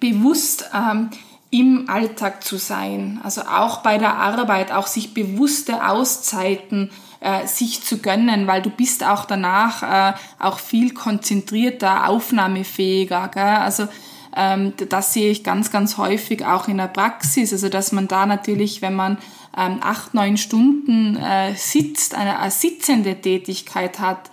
bewusst 0.00 0.70
ähm, 0.74 1.10
im 1.54 1.88
Alltag 1.88 2.42
zu 2.42 2.56
sein. 2.56 3.20
Also 3.22 3.42
auch 3.42 3.78
bei 3.78 3.96
der 3.96 4.16
Arbeit, 4.16 4.72
auch 4.72 4.88
sich 4.88 5.14
bewusste 5.14 5.86
Auszeiten 5.86 6.90
äh, 7.20 7.46
sich 7.46 7.84
zu 7.84 7.98
gönnen, 7.98 8.48
weil 8.48 8.60
du 8.60 8.70
bist 8.70 9.04
auch 9.04 9.24
danach 9.24 9.82
äh, 9.84 10.16
auch 10.40 10.58
viel 10.58 10.92
konzentrierter, 10.92 12.08
aufnahmefähiger. 12.08 13.30
Gell? 13.32 13.42
Also 13.44 13.86
ähm, 14.36 14.72
das 14.88 15.12
sehe 15.12 15.30
ich 15.30 15.44
ganz, 15.44 15.70
ganz 15.70 15.96
häufig 15.96 16.44
auch 16.44 16.66
in 16.66 16.78
der 16.78 16.88
Praxis. 16.88 17.52
Also 17.52 17.68
dass 17.68 17.92
man 17.92 18.08
da 18.08 18.26
natürlich, 18.26 18.82
wenn 18.82 18.94
man 18.94 19.18
ähm, 19.56 19.78
acht, 19.80 20.12
neun 20.12 20.36
Stunden 20.36 21.16
äh, 21.16 21.54
sitzt, 21.54 22.16
eine, 22.16 22.40
eine 22.40 22.50
sitzende 22.50 23.14
Tätigkeit 23.20 24.00
hat, 24.00 24.28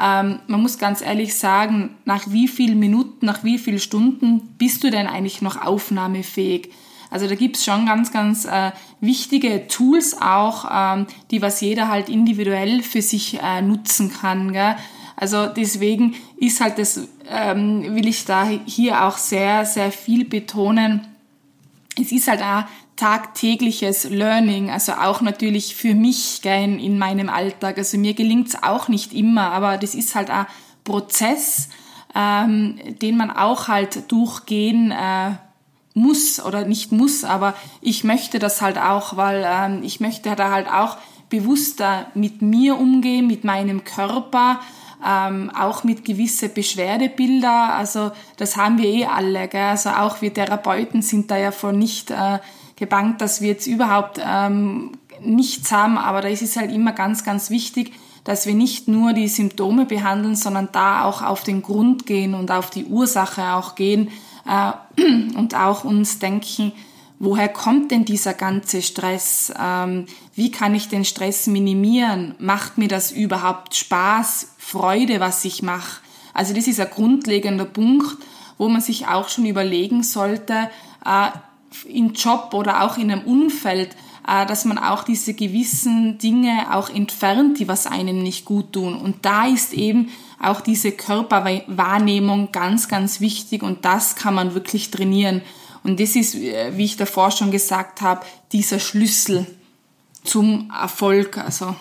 ähm, 0.00 0.40
man 0.46 0.60
muss 0.60 0.78
ganz 0.78 1.00
ehrlich 1.00 1.36
sagen, 1.36 1.96
nach 2.04 2.24
wie 2.28 2.48
vielen 2.48 2.78
Minuten, 2.78 3.26
nach 3.26 3.44
wie 3.44 3.58
vielen 3.58 3.78
Stunden 3.78 4.40
bist 4.58 4.82
du 4.82 4.90
denn 4.90 5.06
eigentlich 5.06 5.42
noch 5.42 5.64
aufnahmefähig? 5.64 6.70
Also 7.10 7.28
da 7.28 7.36
gibt's 7.36 7.64
schon 7.64 7.86
ganz, 7.86 8.10
ganz 8.10 8.44
äh, 8.44 8.72
wichtige 9.00 9.68
Tools 9.68 10.20
auch, 10.20 10.66
ähm, 10.68 11.06
die 11.30 11.42
was 11.42 11.60
jeder 11.60 11.88
halt 11.88 12.08
individuell 12.08 12.82
für 12.82 13.02
sich 13.02 13.38
äh, 13.40 13.62
nutzen 13.62 14.12
kann. 14.12 14.52
Gell? 14.52 14.74
Also 15.16 15.46
deswegen 15.46 16.16
ist 16.36 16.60
halt 16.60 16.78
das, 16.78 17.06
ähm, 17.28 17.94
will 17.94 18.08
ich 18.08 18.24
da 18.24 18.48
hier 18.66 19.04
auch 19.04 19.16
sehr, 19.16 19.64
sehr 19.64 19.92
viel 19.92 20.24
betonen. 20.24 21.06
Es 21.96 22.10
ist 22.10 22.26
halt 22.26 22.42
auch 22.42 22.64
tagtägliches 22.96 24.04
Learning, 24.04 24.70
also 24.70 24.92
auch 24.92 25.20
natürlich 25.20 25.74
für 25.74 25.94
mich 25.94 26.40
gell, 26.42 26.78
in 26.80 26.98
meinem 26.98 27.28
Alltag. 27.28 27.78
Also 27.78 27.98
mir 27.98 28.14
gelingt's 28.14 28.62
auch 28.62 28.88
nicht 28.88 29.12
immer, 29.12 29.50
aber 29.50 29.78
das 29.78 29.94
ist 29.94 30.14
halt 30.14 30.30
ein 30.30 30.46
Prozess, 30.84 31.68
ähm, 32.14 32.78
den 33.02 33.16
man 33.16 33.30
auch 33.30 33.68
halt 33.68 34.10
durchgehen 34.12 34.92
äh, 34.92 35.32
muss 35.94 36.44
oder 36.44 36.64
nicht 36.64 36.92
muss, 36.92 37.24
aber 37.24 37.54
ich 37.80 38.04
möchte 38.04 38.38
das 38.38 38.60
halt 38.60 38.78
auch, 38.78 39.16
weil 39.16 39.44
ähm, 39.46 39.82
ich 39.82 40.00
möchte 40.00 40.34
da 40.34 40.50
halt 40.50 40.68
auch 40.68 40.98
bewusster 41.28 42.06
mit 42.14 42.42
mir 42.42 42.78
umgehen, 42.78 43.26
mit 43.26 43.44
meinem 43.44 43.84
Körper, 43.84 44.60
ähm, 45.06 45.50
auch 45.50 45.84
mit 45.84 46.04
gewisse 46.04 46.48
Beschwerdebilder. 46.48 47.74
Also 47.74 48.12
das 48.36 48.56
haben 48.56 48.78
wir 48.78 48.88
eh 48.88 49.06
alle. 49.06 49.48
Gell? 49.48 49.62
Also 49.62 49.90
auch 49.90 50.20
wir 50.22 50.32
Therapeuten 50.32 51.02
sind 51.02 51.30
da 51.30 51.36
ja 51.36 51.50
vor 51.50 51.72
nicht 51.72 52.10
äh, 52.10 52.38
gebankt, 52.76 53.20
dass 53.20 53.40
wir 53.40 53.48
jetzt 53.48 53.66
überhaupt 53.66 54.20
ähm, 54.24 54.92
nichts 55.20 55.70
haben, 55.72 55.98
aber 55.98 56.20
da 56.20 56.28
ist 56.28 56.42
es 56.42 56.56
halt 56.56 56.72
immer 56.72 56.92
ganz, 56.92 57.24
ganz 57.24 57.50
wichtig, 57.50 57.92
dass 58.24 58.46
wir 58.46 58.54
nicht 58.54 58.88
nur 58.88 59.12
die 59.12 59.28
Symptome 59.28 59.84
behandeln, 59.84 60.34
sondern 60.34 60.70
da 60.72 61.04
auch 61.04 61.22
auf 61.22 61.44
den 61.44 61.62
Grund 61.62 62.06
gehen 62.06 62.34
und 62.34 62.50
auf 62.50 62.70
die 62.70 62.86
Ursache 62.86 63.52
auch 63.54 63.74
gehen 63.74 64.10
äh, 64.46 64.72
und 65.36 65.54
auch 65.54 65.84
uns 65.84 66.18
denken, 66.18 66.72
woher 67.18 67.48
kommt 67.48 67.90
denn 67.90 68.04
dieser 68.04 68.34
ganze 68.34 68.82
Stress? 68.82 69.52
Ähm, 69.58 70.06
wie 70.34 70.50
kann 70.50 70.74
ich 70.74 70.88
den 70.88 71.04
Stress 71.04 71.46
minimieren? 71.46 72.34
Macht 72.38 72.78
mir 72.78 72.88
das 72.88 73.12
überhaupt 73.12 73.74
Spaß, 73.74 74.54
Freude, 74.58 75.20
was 75.20 75.44
ich 75.44 75.62
mache? 75.62 76.00
Also 76.32 76.54
das 76.54 76.66
ist 76.66 76.80
ein 76.80 76.90
grundlegender 76.90 77.66
Punkt, 77.66 78.16
wo 78.58 78.68
man 78.68 78.80
sich 78.80 79.06
auch 79.06 79.28
schon 79.28 79.46
überlegen 79.46 80.02
sollte, 80.02 80.70
äh, 81.04 81.28
im 81.88 82.12
Job 82.12 82.50
oder 82.52 82.82
auch 82.82 82.96
in 82.96 83.10
einem 83.10 83.24
Umfeld, 83.24 83.96
äh, 84.26 84.46
dass 84.46 84.64
man 84.64 84.78
auch 84.78 85.04
diese 85.04 85.34
gewissen 85.34 86.18
Dinge 86.18 86.74
auch 86.74 86.88
entfernt, 86.88 87.58
die 87.58 87.68
was 87.68 87.86
einem 87.86 88.22
nicht 88.22 88.44
gut 88.44 88.72
tun. 88.72 88.96
Und 88.96 89.24
da 89.24 89.46
ist 89.46 89.72
eben 89.72 90.10
auch 90.40 90.60
diese 90.60 90.92
Körperwahrnehmung 90.92 92.52
ganz, 92.52 92.88
ganz 92.88 93.20
wichtig 93.20 93.62
und 93.62 93.84
das 93.84 94.16
kann 94.16 94.34
man 94.34 94.54
wirklich 94.54 94.90
trainieren. 94.90 95.42
Und 95.82 96.00
das 96.00 96.16
ist, 96.16 96.34
äh, 96.34 96.76
wie 96.76 96.84
ich 96.84 96.96
davor 96.96 97.30
schon 97.30 97.50
gesagt 97.50 98.00
habe, 98.00 98.24
dieser 98.52 98.78
Schlüssel 98.78 99.46
zum 100.24 100.70
Erfolg. 100.70 101.38
Also. 101.38 101.76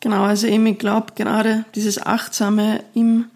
Genau, 0.00 0.22
also 0.22 0.46
eben, 0.46 0.66
ich 0.66 0.78
glaube, 0.78 1.14
gerade 1.16 1.64
dieses 1.74 2.04
Achtsame 2.04 2.84
im, 2.94 3.26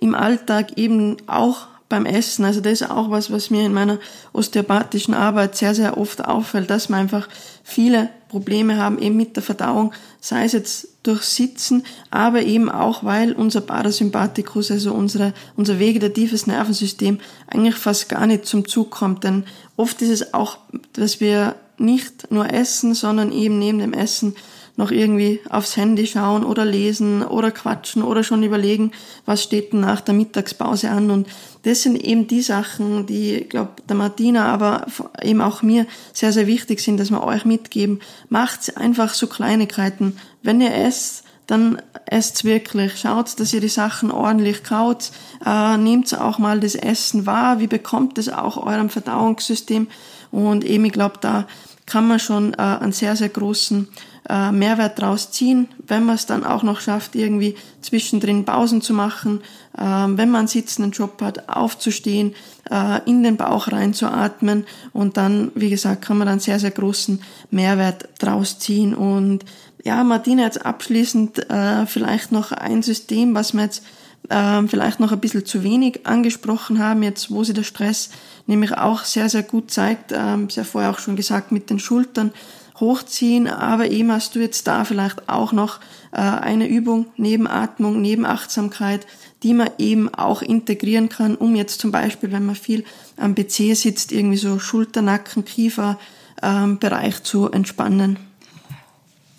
im 0.00 0.14
Alltag 0.14 0.78
eben 0.78 1.16
auch 1.26 1.66
beim 1.90 2.06
Essen. 2.06 2.46
Also 2.46 2.62
das 2.62 2.80
ist 2.80 2.90
auch 2.90 3.10
was, 3.10 3.30
was 3.30 3.50
mir 3.50 3.66
in 3.66 3.74
meiner 3.74 3.98
osteopathischen 4.32 5.12
Arbeit 5.12 5.56
sehr, 5.56 5.74
sehr 5.74 5.98
oft 5.98 6.24
auffällt, 6.24 6.70
dass 6.70 6.88
man 6.88 7.00
einfach 7.00 7.28
viele 7.62 8.08
Probleme 8.30 8.78
haben 8.78 8.98
eben 8.98 9.16
mit 9.16 9.36
der 9.36 9.42
Verdauung, 9.42 9.92
sei 10.20 10.44
es 10.44 10.52
jetzt 10.52 10.88
durch 11.02 11.24
Sitzen, 11.24 11.82
aber 12.10 12.42
eben 12.42 12.70
auch, 12.70 13.02
weil 13.02 13.32
unser 13.32 13.60
Parasympathikus, 13.60 14.70
also 14.70 14.92
unsere, 14.92 15.34
unser 15.56 15.78
vegetatives 15.78 16.46
Nervensystem 16.46 17.18
eigentlich 17.48 17.74
fast 17.74 18.08
gar 18.08 18.26
nicht 18.26 18.46
zum 18.46 18.68
Zug 18.68 18.90
kommt. 18.90 19.24
Denn 19.24 19.44
oft 19.76 20.00
ist 20.00 20.10
es 20.10 20.32
auch, 20.32 20.58
dass 20.92 21.20
wir 21.20 21.56
nicht 21.76 22.30
nur 22.30 22.52
essen, 22.52 22.94
sondern 22.94 23.32
eben 23.32 23.58
neben 23.58 23.80
dem 23.80 23.94
Essen 23.94 24.36
noch 24.80 24.90
irgendwie 24.90 25.40
aufs 25.50 25.76
Handy 25.76 26.06
schauen 26.06 26.42
oder 26.42 26.64
lesen 26.64 27.22
oder 27.22 27.50
quatschen 27.50 28.02
oder 28.02 28.24
schon 28.24 28.42
überlegen, 28.42 28.92
was 29.26 29.42
steht 29.42 29.72
denn 29.72 29.80
nach 29.80 30.00
der 30.00 30.14
Mittagspause 30.14 30.90
an. 30.90 31.10
Und 31.10 31.28
das 31.64 31.82
sind 31.82 32.02
eben 32.02 32.26
die 32.26 32.40
Sachen, 32.40 33.04
die, 33.04 33.34
ich 33.34 33.48
glaube, 33.50 33.72
der 33.88 33.96
Martina, 33.96 34.46
aber 34.46 34.86
eben 35.22 35.42
auch 35.42 35.62
mir 35.62 35.86
sehr, 36.14 36.32
sehr 36.32 36.46
wichtig 36.46 36.80
sind, 36.80 36.98
dass 36.98 37.10
wir 37.10 37.22
euch 37.22 37.44
mitgeben. 37.44 38.00
Macht 38.30 38.78
einfach 38.78 39.12
so 39.12 39.26
Kleinigkeiten. 39.26 40.16
Wenn 40.42 40.62
ihr 40.62 40.74
esst, 40.74 41.24
dann 41.46 41.82
esst's 42.06 42.44
wirklich. 42.44 42.98
Schaut, 42.98 43.38
dass 43.38 43.52
ihr 43.52 43.60
die 43.60 43.68
Sachen 43.68 44.10
ordentlich 44.10 44.64
kaut. 44.64 45.10
Äh, 45.44 45.76
nehmt 45.76 46.18
auch 46.18 46.38
mal 46.38 46.58
das 46.58 46.74
Essen 46.74 47.26
wahr. 47.26 47.60
Wie 47.60 47.66
bekommt 47.66 48.16
es 48.16 48.30
auch 48.30 48.56
eurem 48.56 48.88
Verdauungssystem? 48.88 49.88
Und 50.30 50.64
eben, 50.64 50.86
ich 50.86 50.92
glaube, 50.92 51.18
da 51.20 51.46
kann 51.84 52.08
man 52.08 52.20
schon 52.20 52.54
äh, 52.54 52.58
einen 52.58 52.92
sehr, 52.92 53.16
sehr 53.16 53.28
großen 53.28 53.88
äh, 54.30 54.52
Mehrwert 54.52 55.00
draus 55.00 55.32
ziehen, 55.32 55.66
wenn 55.88 56.04
man 56.04 56.14
es 56.14 56.26
dann 56.26 56.44
auch 56.44 56.62
noch 56.62 56.80
schafft, 56.80 57.16
irgendwie 57.16 57.56
zwischendrin 57.80 58.44
Pausen 58.44 58.80
zu 58.80 58.94
machen, 58.94 59.40
äh, 59.76 59.82
wenn 59.82 60.30
man 60.30 60.40
einen 60.40 60.48
sitzenden 60.48 60.92
Job 60.92 61.20
hat, 61.20 61.48
aufzustehen, 61.48 62.34
äh, 62.70 63.00
in 63.06 63.24
den 63.24 63.36
Bauch 63.36 63.72
reinzuatmen 63.72 64.66
und 64.92 65.16
dann, 65.16 65.50
wie 65.56 65.70
gesagt, 65.70 66.02
kann 66.02 66.16
man 66.16 66.28
dann 66.28 66.38
sehr, 66.38 66.60
sehr 66.60 66.70
großen 66.70 67.20
Mehrwert 67.50 68.08
draus 68.20 68.60
ziehen. 68.60 68.94
Und 68.94 69.44
ja, 69.82 70.04
Martina, 70.04 70.44
jetzt 70.44 70.64
abschließend 70.64 71.50
äh, 71.50 71.86
vielleicht 71.86 72.30
noch 72.30 72.52
ein 72.52 72.82
System, 72.82 73.34
was 73.34 73.52
wir 73.52 73.62
jetzt 73.62 73.82
äh, 74.28 74.62
vielleicht 74.68 75.00
noch 75.00 75.10
ein 75.10 75.20
bisschen 75.20 75.44
zu 75.44 75.64
wenig 75.64 76.06
angesprochen 76.06 76.78
haben, 76.78 77.02
jetzt 77.02 77.32
wo 77.32 77.42
sie 77.42 77.54
der 77.54 77.64
Stress 77.64 78.10
nämlich 78.46 78.76
auch 78.76 79.04
sehr, 79.04 79.28
sehr 79.28 79.42
gut 79.42 79.70
zeigt, 79.70 80.12
ähm, 80.12 80.50
sehr 80.50 80.64
vorher 80.64 80.90
auch 80.90 80.98
schon 80.98 81.16
gesagt, 81.16 81.52
mit 81.52 81.70
den 81.70 81.78
Schultern, 81.78 82.32
hochziehen, 82.80 83.46
aber 83.46 83.90
eben 83.90 84.10
hast 84.10 84.34
du 84.34 84.40
jetzt 84.40 84.66
da 84.66 84.84
vielleicht 84.84 85.28
auch 85.28 85.52
noch 85.52 85.80
äh, 86.12 86.20
eine 86.20 86.66
Übung 86.66 87.06
neben 87.16 87.46
Atmung, 87.46 88.00
neben 88.00 88.24
Achtsamkeit, 88.24 89.06
die 89.42 89.54
man 89.54 89.70
eben 89.78 90.12
auch 90.14 90.42
integrieren 90.42 91.08
kann, 91.08 91.36
um 91.36 91.54
jetzt 91.54 91.80
zum 91.80 91.92
Beispiel, 91.92 92.32
wenn 92.32 92.46
man 92.46 92.56
viel 92.56 92.84
am 93.16 93.34
PC 93.34 93.76
sitzt, 93.76 94.12
irgendwie 94.12 94.36
so 94.36 94.58
Schulter, 94.58 95.02
Nacken, 95.02 95.44
Kiefer 95.44 95.98
ähm, 96.42 96.78
Bereich 96.78 97.22
zu 97.22 97.50
entspannen. 97.50 98.18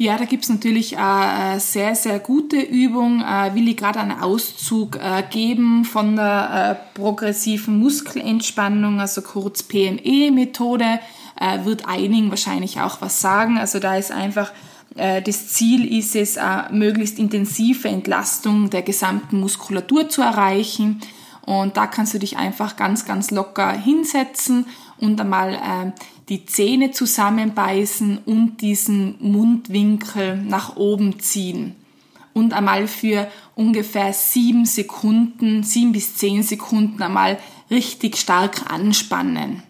Ja, 0.02 0.18
da 0.18 0.26
gibt's 0.26 0.50
natürlich 0.50 0.98
eine 0.98 1.60
sehr, 1.60 1.94
sehr 1.94 2.18
gute 2.18 2.60
Übung. 2.60 3.22
Äh, 3.22 3.54
will 3.54 3.68
ich 3.68 3.78
gerade 3.78 4.00
einen 4.00 4.20
Auszug 4.20 4.96
äh, 4.96 5.22
geben 5.30 5.86
von 5.86 6.16
der 6.16 6.80
äh, 6.96 7.00
progressiven 7.00 7.78
Muskelentspannung, 7.78 9.00
also 9.00 9.22
kurz 9.22 9.62
PME-Methode 9.62 11.00
äh, 11.42 11.66
wird 11.66 11.88
einigen 11.88 12.30
wahrscheinlich 12.30 12.80
auch 12.80 13.02
was 13.02 13.20
sagen. 13.20 13.58
Also 13.58 13.80
da 13.80 13.96
ist 13.98 14.12
einfach 14.12 14.52
äh, 14.96 15.22
das 15.22 15.50
Ziel 15.50 15.98
ist 15.98 16.16
es, 16.16 16.38
äh, 16.38 16.72
möglichst 16.72 17.20
intensive 17.20 17.88
Entlastung 17.88 18.70
der 18.70 18.84
gesamten 18.84 19.40
Muskulatur 19.40 20.10
zu 20.10 20.22
erreichen. 20.22 21.02
Und 21.46 21.76
da 21.76 21.88
kannst 21.88 22.14
du 22.14 22.20
dich 22.20 22.38
einfach 22.38 22.76
ganz, 22.76 23.06
ganz 23.06 23.32
locker 23.32 23.72
hinsetzen 23.72 24.68
und 25.00 25.20
einmal 25.20 25.56
äh, 25.56 25.92
die 26.30 26.46
Zähne 26.46 26.92
zusammenbeißen 26.92 28.20
und 28.26 28.58
diesen 28.62 29.16
Mundwinkel 29.20 30.38
nach 30.38 30.76
oben 30.76 31.20
ziehen. 31.20 31.76
Und 32.34 32.54
einmal 32.54 32.88
für 32.88 33.28
ungefähr 33.56 34.14
sieben 34.14 34.66
Sekunden, 34.66 35.64
sieben 35.64 35.92
bis 35.92 36.16
zehn 36.16 36.44
Sekunden 36.44 37.02
einmal 37.02 37.38
richtig 37.70 38.18
stark 38.18 38.72
anspannen. 38.72 39.64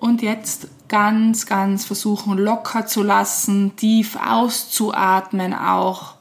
Und 0.00 0.22
jetzt 0.22 0.68
ganz, 0.88 1.46
ganz 1.46 1.84
versuchen 1.84 2.36
locker 2.36 2.86
zu 2.86 3.02
lassen, 3.02 3.76
tief 3.76 4.16
auszuatmen 4.16 5.54
auch. 5.54 6.14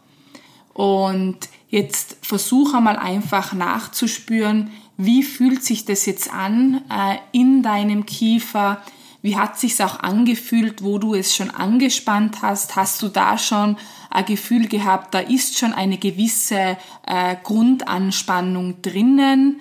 Und 0.74 1.38
jetzt 1.70 2.18
versuche 2.22 2.82
mal 2.82 2.98
einfach 2.98 3.54
nachzuspüren, 3.54 4.72
wie 4.98 5.24
fühlt 5.24 5.64
sich 5.64 5.86
das 5.86 6.06
jetzt 6.06 6.34
an 6.34 6.82
äh, 6.90 7.18
in 7.32 7.64
deinem 7.64 8.06
Kiefer? 8.06 8.82
Wie 9.22 9.38
hat 9.38 9.60
sich's 9.60 9.82
auch 9.82 10.00
angefühlt, 10.00 10.84
wo 10.84 11.00
du 11.00 11.16
es 11.16 11.36
schon 11.36 11.50
angespannt 11.50 12.42
hast? 12.42 12.76
Hast 12.76 13.02
du 13.02 13.10
da 13.10 13.38
schon 13.38 13.76
ein 14.10 14.26
Gefühl 14.26 14.68
gehabt, 14.68 15.14
da 15.14 15.20
ist 15.20 15.58
schon 15.58 15.74
eine 15.74 15.98
gewisse 15.98 16.78
äh, 17.06 17.36
Grundanspannung 17.44 18.82
drinnen? 18.82 19.60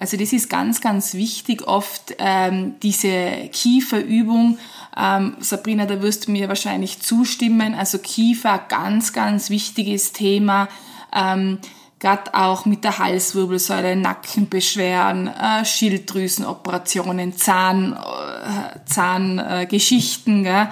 Also 0.00 0.16
das 0.16 0.32
ist 0.32 0.48
ganz, 0.48 0.80
ganz 0.80 1.12
wichtig, 1.12 1.68
oft 1.68 2.16
ähm, 2.18 2.76
diese 2.82 3.50
Kieferübung. 3.52 4.58
Ähm, 4.96 5.36
Sabrina, 5.40 5.84
da 5.84 6.00
wirst 6.00 6.26
du 6.26 6.32
mir 6.32 6.48
wahrscheinlich 6.48 7.00
zustimmen. 7.00 7.74
Also 7.74 7.98
Kiefer, 7.98 8.58
ganz, 8.70 9.12
ganz 9.12 9.50
wichtiges 9.50 10.12
Thema. 10.12 10.68
Ähm, 11.14 11.58
gerade 11.98 12.34
auch 12.34 12.64
mit 12.64 12.82
der 12.82 12.98
Halswirbelsäule, 12.98 13.94
Nackenbeschwerden, 13.94 15.28
äh, 15.28 15.66
Schilddrüsenoperationen, 15.66 17.36
Zahn, 17.36 17.92
äh, 17.92 18.78
Zahngeschichten, 18.86 20.46
äh, 20.46 20.68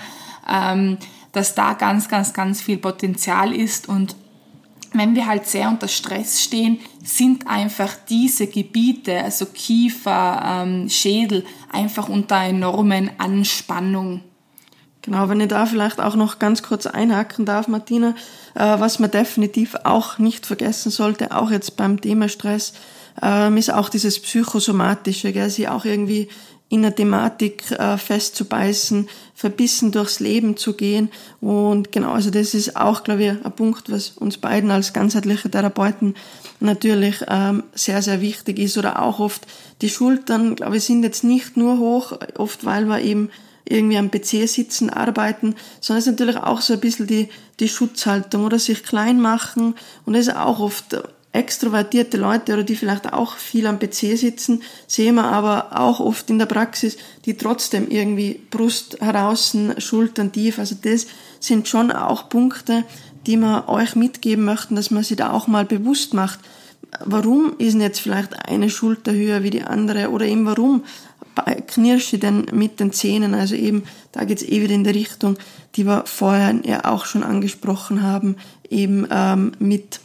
ähm, 0.50 0.96
dass 1.32 1.54
da 1.54 1.74
ganz, 1.74 2.08
ganz, 2.08 2.32
ganz 2.32 2.62
viel 2.62 2.78
Potenzial 2.78 3.54
ist 3.54 3.90
und 3.90 4.16
wenn 4.92 5.14
wir 5.14 5.26
halt 5.26 5.46
sehr 5.46 5.68
unter 5.68 5.88
Stress 5.88 6.42
stehen, 6.42 6.80
sind 7.04 7.46
einfach 7.46 7.94
diese 8.08 8.46
Gebiete, 8.46 9.22
also 9.22 9.46
Kiefer, 9.46 10.42
ähm, 10.44 10.88
Schädel, 10.88 11.44
einfach 11.70 12.08
unter 12.08 12.36
enormen 12.36 13.10
Anspannung. 13.18 14.22
Genau, 15.02 15.28
wenn 15.28 15.40
ich 15.40 15.48
da 15.48 15.64
vielleicht 15.64 16.00
auch 16.00 16.16
noch 16.16 16.38
ganz 16.38 16.62
kurz 16.62 16.86
einhaken 16.86 17.46
darf, 17.46 17.68
Martina, 17.68 18.14
äh, 18.54 18.78
was 18.78 18.98
man 18.98 19.10
definitiv 19.10 19.76
auch 19.84 20.18
nicht 20.18 20.44
vergessen 20.44 20.90
sollte, 20.90 21.34
auch 21.34 21.50
jetzt 21.50 21.76
beim 21.76 22.00
Thema 22.00 22.28
Stress, 22.28 22.74
ähm, 23.22 23.56
ist 23.56 23.72
auch 23.72 23.88
dieses 23.88 24.20
Psychosomatische, 24.20 25.32
gell, 25.32 25.50
sie 25.50 25.68
auch 25.68 25.84
irgendwie 25.84 26.28
in 26.70 26.82
der 26.82 26.94
Thematik 26.94 27.70
äh, 27.70 27.96
festzubeißen, 27.96 29.08
verbissen 29.34 29.90
durchs 29.90 30.20
Leben 30.20 30.56
zu 30.56 30.74
gehen. 30.74 31.10
Und 31.40 31.92
genau, 31.92 32.12
also 32.12 32.30
das 32.30 32.52
ist 32.52 32.76
auch, 32.76 33.04
glaube 33.04 33.24
ich, 33.24 33.30
ein 33.30 33.52
Punkt, 33.52 33.90
was 33.90 34.10
uns 34.10 34.36
beiden 34.36 34.70
als 34.70 34.92
ganzheitliche 34.92 35.50
Therapeuten 35.50 36.14
natürlich 36.60 37.24
ähm, 37.28 37.62
sehr, 37.74 38.02
sehr 38.02 38.20
wichtig 38.20 38.58
ist. 38.58 38.76
Oder 38.76 39.00
auch 39.02 39.18
oft 39.18 39.46
die 39.80 39.88
Schultern, 39.88 40.56
glaube 40.56 40.76
ich, 40.76 40.84
sind 40.84 41.02
jetzt 41.04 41.24
nicht 41.24 41.56
nur 41.56 41.78
hoch, 41.78 42.12
oft 42.36 42.64
weil 42.66 42.84
wir 42.84 43.00
eben 43.00 43.30
irgendwie 43.64 43.98
am 43.98 44.10
PC 44.10 44.48
sitzen, 44.48 44.90
arbeiten, 44.90 45.54
sondern 45.80 46.00
es 46.00 46.06
ist 46.06 46.18
natürlich 46.18 46.36
auch 46.36 46.60
so 46.60 46.74
ein 46.74 46.80
bisschen 46.80 47.06
die, 47.06 47.28
die 47.60 47.68
Schutzhaltung 47.68 48.44
oder 48.44 48.58
sich 48.58 48.82
klein 48.82 49.20
machen. 49.20 49.74
Und 50.04 50.14
das 50.14 50.28
ist 50.28 50.36
auch 50.36 50.60
oft 50.60 50.96
extrovertierte 51.32 52.16
Leute 52.16 52.54
oder 52.54 52.62
die 52.62 52.76
vielleicht 52.76 53.12
auch 53.12 53.36
viel 53.36 53.66
am 53.66 53.78
PC 53.78 54.16
sitzen, 54.16 54.62
sehen 54.86 55.16
wir 55.16 55.24
aber 55.24 55.78
auch 55.78 56.00
oft 56.00 56.30
in 56.30 56.38
der 56.38 56.46
Praxis, 56.46 56.96
die 57.26 57.36
trotzdem 57.36 57.90
irgendwie 57.90 58.40
Brust 58.50 59.00
heraus, 59.00 59.56
Schultern 59.78 60.32
tief. 60.32 60.58
Also 60.58 60.76
das 60.80 61.06
sind 61.38 61.68
schon 61.68 61.92
auch 61.92 62.28
Punkte, 62.28 62.84
die 63.26 63.36
wir 63.36 63.68
euch 63.68 63.94
mitgeben 63.94 64.44
möchten, 64.44 64.74
dass 64.74 64.90
man 64.90 65.04
sich 65.04 65.16
da 65.16 65.32
auch 65.32 65.46
mal 65.46 65.66
bewusst 65.66 66.14
macht. 66.14 66.40
Warum 67.04 67.52
ist 67.58 67.74
denn 67.74 67.82
jetzt 67.82 68.00
vielleicht 68.00 68.48
eine 68.48 68.70
Schulter 68.70 69.12
höher 69.12 69.42
wie 69.42 69.50
die 69.50 69.62
andere 69.62 70.10
oder 70.10 70.24
eben 70.24 70.46
warum 70.46 70.84
knirsche 71.66 72.16
ich 72.16 72.20
denn 72.20 72.46
mit 72.52 72.80
den 72.80 72.92
Zähnen? 72.92 73.34
Also 73.34 73.54
eben, 73.54 73.84
da 74.12 74.24
geht's 74.24 74.42
eh 74.42 74.62
wieder 74.62 74.74
in 74.74 74.84
die 74.84 74.90
Richtung, 74.90 75.36
die 75.76 75.84
wir 75.84 76.04
vorher 76.06 76.54
ja 76.64 76.86
auch 76.86 77.04
schon 77.04 77.22
angesprochen 77.22 78.02
haben, 78.02 78.36
eben 78.70 79.06
ähm, 79.10 79.52
mit 79.58 80.00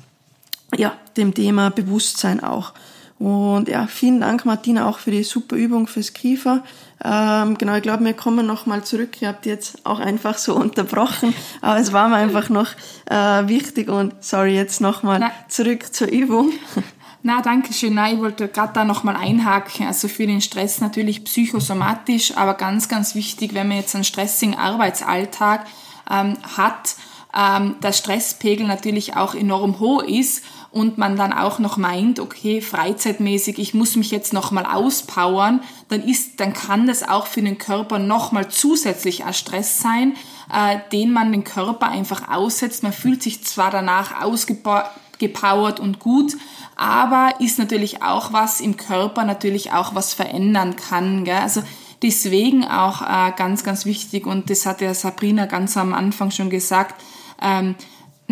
ja, 0.78 0.94
dem 1.18 1.34
Thema 1.34 1.70
Bewusstsein 1.70 2.44
auch. 2.44 2.74
Und 3.20 3.70
ja, 3.70 3.88
vielen 3.88 4.20
Dank, 4.20 4.44
Martina, 4.44 4.88
auch 4.90 5.00
für 5.00 5.12
die 5.12 5.24
super 5.24 5.56
Übung 5.56 5.88
fürs 5.88 6.14
Kiefer. 6.14 6.64
Ähm, 7.04 7.58
genau, 7.58 7.76
ich 7.76 7.84
glaube, 7.84 8.04
wir 8.04 8.14
kommen 8.14 8.46
nochmal 8.46 8.84
zurück. 8.84 9.22
Ihr 9.22 9.30
habt 9.30 9.46
jetzt 9.46 9.86
auch 9.86 10.00
einfach 10.00 10.38
so 10.38 10.56
unterbrochen, 10.60 11.34
aber 11.62 11.80
es 11.80 11.94
war 11.94 12.10
mir 12.10 12.18
einfach 12.18 12.50
noch 12.50 12.68
äh, 13.10 13.48
wichtig 13.48 13.90
und 13.90 14.14
sorry, 14.20 14.56
jetzt 14.56 14.82
nochmal 14.82 15.32
zurück 15.48 15.94
zur 15.94 16.08
Übung. 16.08 16.52
Na, 17.26 17.42
danke 17.42 17.72
schön. 17.72 17.94
Na, 17.94 18.12
ich 18.12 18.20
wollte 18.20 18.50
gerade 18.50 18.74
da 18.74 18.84
nochmal 18.84 19.16
einhaken. 19.16 19.88
Also 19.88 20.10
für 20.10 20.28
den 20.28 20.42
Stress 20.42 20.82
natürlich 20.82 21.24
psychosomatisch, 21.24 22.36
aber 22.36 22.56
ganz, 22.56 22.90
ganz 22.90 23.16
wichtig, 23.16 23.54
wenn 23.54 23.70
man 23.70 23.78
jetzt 23.78 23.96
einen 23.96 24.04
stressigen 24.04 24.56
Arbeitsalltag 24.56 25.66
ähm, 26.12 26.38
hat, 26.58 26.96
ähm, 27.34 27.76
der 27.82 27.94
Stresspegel 27.94 28.68
natürlich 28.68 29.16
auch 29.16 29.34
enorm 29.36 29.80
hoch 29.80 30.04
ist 30.04 30.44
und 30.74 30.98
man 30.98 31.16
dann 31.16 31.32
auch 31.34 31.60
noch 31.60 31.78
meint, 31.78 32.20
okay, 32.20 32.60
freizeitmäßig, 32.60 33.60
ich 33.60 33.76
muss 33.76 33.96
mich 33.96 34.10
jetzt 34.10 34.34
nochmal 34.34 34.66
auspowern, 34.66 35.62
dann 35.90 36.02
ist, 36.02 36.40
dann 36.40 36.54
kann 36.54 36.88
das 36.88 37.08
auch 37.08 37.28
für 37.28 37.44
den 37.44 37.60
Körper 37.60 38.00
nochmal 38.00 38.50
zusätzlich 38.50 39.24
ein 39.24 39.36
Stress 39.36 39.78
sein, 39.78 40.16
äh, 40.52 40.80
den 40.92 41.14
man 41.14 41.32
den 41.32 41.44
Körper 41.44 41.90
einfach 41.90 42.28
aussetzt. 42.30 42.82
Man 42.82 42.92
fühlt 42.92 43.22
sich 43.22 43.44
zwar 43.44 43.70
danach 43.70 44.24
ausgepowert 44.24 45.80
und 45.80 46.00
gut, 46.00 46.34
aber 46.76 47.36
ist 47.40 47.60
natürlich 47.60 48.02
auch 48.02 48.34
was 48.34 48.60
im 48.60 48.76
Körper 48.76 49.26
natürlich 49.26 49.74
auch 49.74 49.94
was 49.94 50.16
verändern 50.16 50.76
kann. 50.76 51.24
Gell? 51.24 51.38
Also 51.38 51.62
deswegen 52.02 52.66
auch 52.66 53.04
äh, 53.04 53.32
ganz, 53.38 53.64
ganz 53.64 53.86
wichtig 53.86 54.26
und 54.26 54.50
das 54.50 54.66
hat 54.66 54.82
ja 54.82 54.96
Sabrina 54.96 55.46
ganz 55.46 55.78
am 55.78 55.94
Anfang 55.94 56.32
schon 56.32 56.50
gesagt, 56.50 57.00
ähm, 57.40 57.76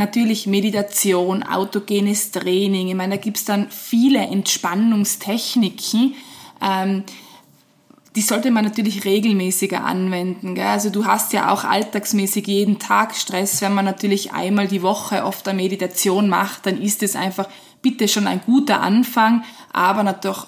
natürlich 0.01 0.47
Meditation, 0.47 1.43
autogenes 1.43 2.31
Training. 2.31 2.87
Ich 2.87 2.95
meine, 2.95 3.17
da 3.17 3.21
gibt's 3.21 3.45
dann 3.45 3.69
viele 3.69 4.19
Entspannungstechniken. 4.19 6.15
Ähm, 6.59 7.03
die 8.15 8.21
sollte 8.21 8.49
man 8.49 8.65
natürlich 8.65 9.05
regelmäßiger 9.05 9.85
anwenden. 9.85 10.55
Gell? 10.55 10.65
Also 10.65 10.89
du 10.89 11.05
hast 11.05 11.33
ja 11.33 11.51
auch 11.51 11.63
alltagsmäßig 11.63 12.47
jeden 12.47 12.79
Tag 12.79 13.15
Stress. 13.15 13.61
Wenn 13.61 13.75
man 13.75 13.85
natürlich 13.85 14.33
einmal 14.33 14.67
die 14.67 14.81
Woche 14.81 15.23
oft 15.23 15.47
eine 15.47 15.61
Meditation 15.61 16.27
macht, 16.27 16.65
dann 16.65 16.81
ist 16.81 17.03
es 17.03 17.15
einfach 17.15 17.47
bitte 17.83 18.07
schon 18.07 18.27
ein 18.27 18.41
guter 18.45 18.81
Anfang, 18.81 19.43
aber 19.71 20.03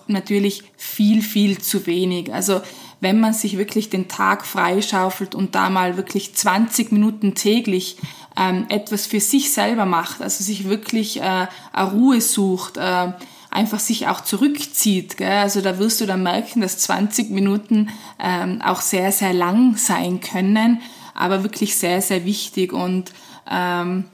natürlich 0.08 0.64
viel, 0.78 1.22
viel 1.22 1.60
zu 1.60 1.86
wenig. 1.86 2.34
Also 2.34 2.62
wenn 3.00 3.20
man 3.20 3.34
sich 3.34 3.58
wirklich 3.58 3.90
den 3.90 4.08
Tag 4.08 4.46
freischaufelt 4.46 5.36
und 5.36 5.56
da 5.56 5.70
mal 5.70 5.98
wirklich 5.98 6.34
20 6.36 6.92
Minuten 6.92 7.36
täglich 7.36 7.98
ähm, 8.38 8.66
etwas 8.70 9.06
für 9.06 9.20
sich 9.20 9.54
selber 9.54 9.86
macht, 9.86 10.22
also 10.22 10.44
sich 10.44 10.68
wirklich 10.68 11.22
äh, 11.22 11.48
eine 11.72 11.92
Ruhe 11.92 12.22
sucht, 12.22 12.78
äh, 12.78 13.12
einfach 13.52 13.80
sich 13.80 14.08
auch 14.08 14.22
zurückzieht. 14.22 15.18
Gell? 15.18 15.32
Also 15.32 15.62
da 15.62 15.78
wirst 15.78 16.02
du 16.02 16.06
dann 16.06 16.24
merken, 16.24 16.62
dass 16.62 16.80
20 16.80 17.30
Minuten 17.30 17.90
ähm, 18.20 18.62
auch 18.62 18.82
sehr, 18.82 19.12
sehr 19.12 19.34
lang 19.34 19.78
sein 19.78 20.22
können, 20.22 20.82
aber 21.14 21.44
wirklich 21.44 21.78
sehr, 21.78 22.02
sehr 22.02 22.26
wichtig. 22.26 22.74
Und 22.74 23.12
ähm, 23.50 24.06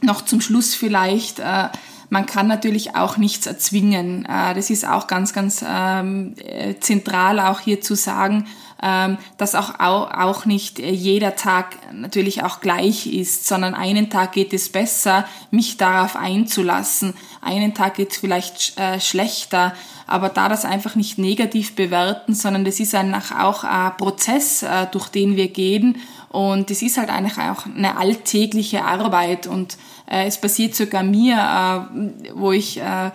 noch 0.00 0.22
zum 0.22 0.40
Schluss 0.40 0.74
vielleicht, 0.74 1.40
äh, 1.40 1.68
man 2.10 2.26
kann 2.26 2.46
natürlich 2.46 2.94
auch 2.94 3.16
nichts 3.16 3.46
erzwingen. 3.46 4.24
Äh, 4.24 4.54
das 4.54 4.70
ist 4.70 4.86
auch 4.86 5.06
ganz, 5.08 5.32
ganz 5.32 5.64
ähm, 5.66 6.34
äh, 6.38 6.74
zentral 6.78 7.40
auch 7.40 7.60
hier 7.60 7.80
zu 7.80 7.96
sagen, 7.96 8.46
dass 8.80 9.54
auch, 9.56 9.80
auch, 9.80 10.10
auch 10.12 10.44
nicht 10.44 10.78
jeder 10.78 11.34
Tag 11.34 11.76
natürlich 11.92 12.44
auch 12.44 12.60
gleich 12.60 13.08
ist, 13.08 13.46
sondern 13.46 13.74
einen 13.74 14.08
Tag 14.08 14.32
geht 14.32 14.52
es 14.52 14.68
besser, 14.68 15.24
mich 15.50 15.78
darauf 15.78 16.14
einzulassen. 16.14 17.14
Einen 17.42 17.74
Tag 17.74 17.94
geht 17.94 18.12
es 18.12 18.18
vielleicht 18.18 18.78
äh, 18.78 19.00
schlechter, 19.00 19.74
aber 20.06 20.28
da 20.28 20.48
das 20.48 20.64
einfach 20.64 20.94
nicht 20.94 21.18
negativ 21.18 21.74
bewerten, 21.74 22.34
sondern 22.34 22.64
das 22.64 22.78
ist 22.78 22.94
einfach 22.94 23.40
auch 23.40 23.64
ein 23.64 23.96
Prozess, 23.96 24.62
äh, 24.62 24.86
durch 24.92 25.08
den 25.08 25.34
wir 25.34 25.48
gehen 25.48 26.00
und 26.28 26.70
das 26.70 26.82
ist 26.82 26.98
halt 26.98 27.08
eigentlich 27.08 27.38
auch 27.38 27.64
eine 27.66 27.96
alltägliche 27.96 28.84
Arbeit 28.84 29.46
und 29.46 29.78
äh, 30.10 30.26
es 30.26 30.38
passiert 30.38 30.74
sogar 30.74 31.02
mir, 31.02 31.36
äh, 31.36 32.30
wo 32.34 32.52
ich 32.52 32.78
äh, 32.78 33.10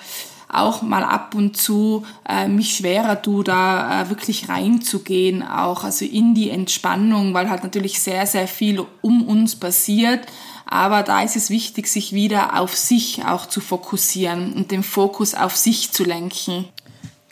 auch 0.53 0.81
mal 0.81 1.03
ab 1.03 1.35
und 1.35 1.57
zu 1.57 2.05
äh, 2.27 2.47
mich 2.47 2.77
schwerer 2.77 3.21
tue, 3.21 3.43
da 3.43 4.03
äh, 4.03 4.09
wirklich 4.09 4.49
reinzugehen, 4.49 5.43
auch 5.43 5.83
also 5.83 6.05
in 6.05 6.35
die 6.35 6.49
Entspannung, 6.49 7.33
weil 7.33 7.49
halt 7.49 7.63
natürlich 7.63 8.01
sehr, 8.01 8.25
sehr 8.25 8.47
viel 8.47 8.83
um 9.01 9.27
uns 9.27 9.55
passiert. 9.55 10.21
Aber 10.65 11.03
da 11.03 11.21
ist 11.21 11.35
es 11.35 11.49
wichtig, 11.49 11.87
sich 11.87 12.13
wieder 12.13 12.59
auf 12.59 12.75
sich 12.75 13.25
auch 13.25 13.45
zu 13.45 13.61
fokussieren 13.61 14.53
und 14.53 14.71
den 14.71 14.83
Fokus 14.83 15.35
auf 15.35 15.55
sich 15.55 15.91
zu 15.91 16.03
lenken. 16.03 16.65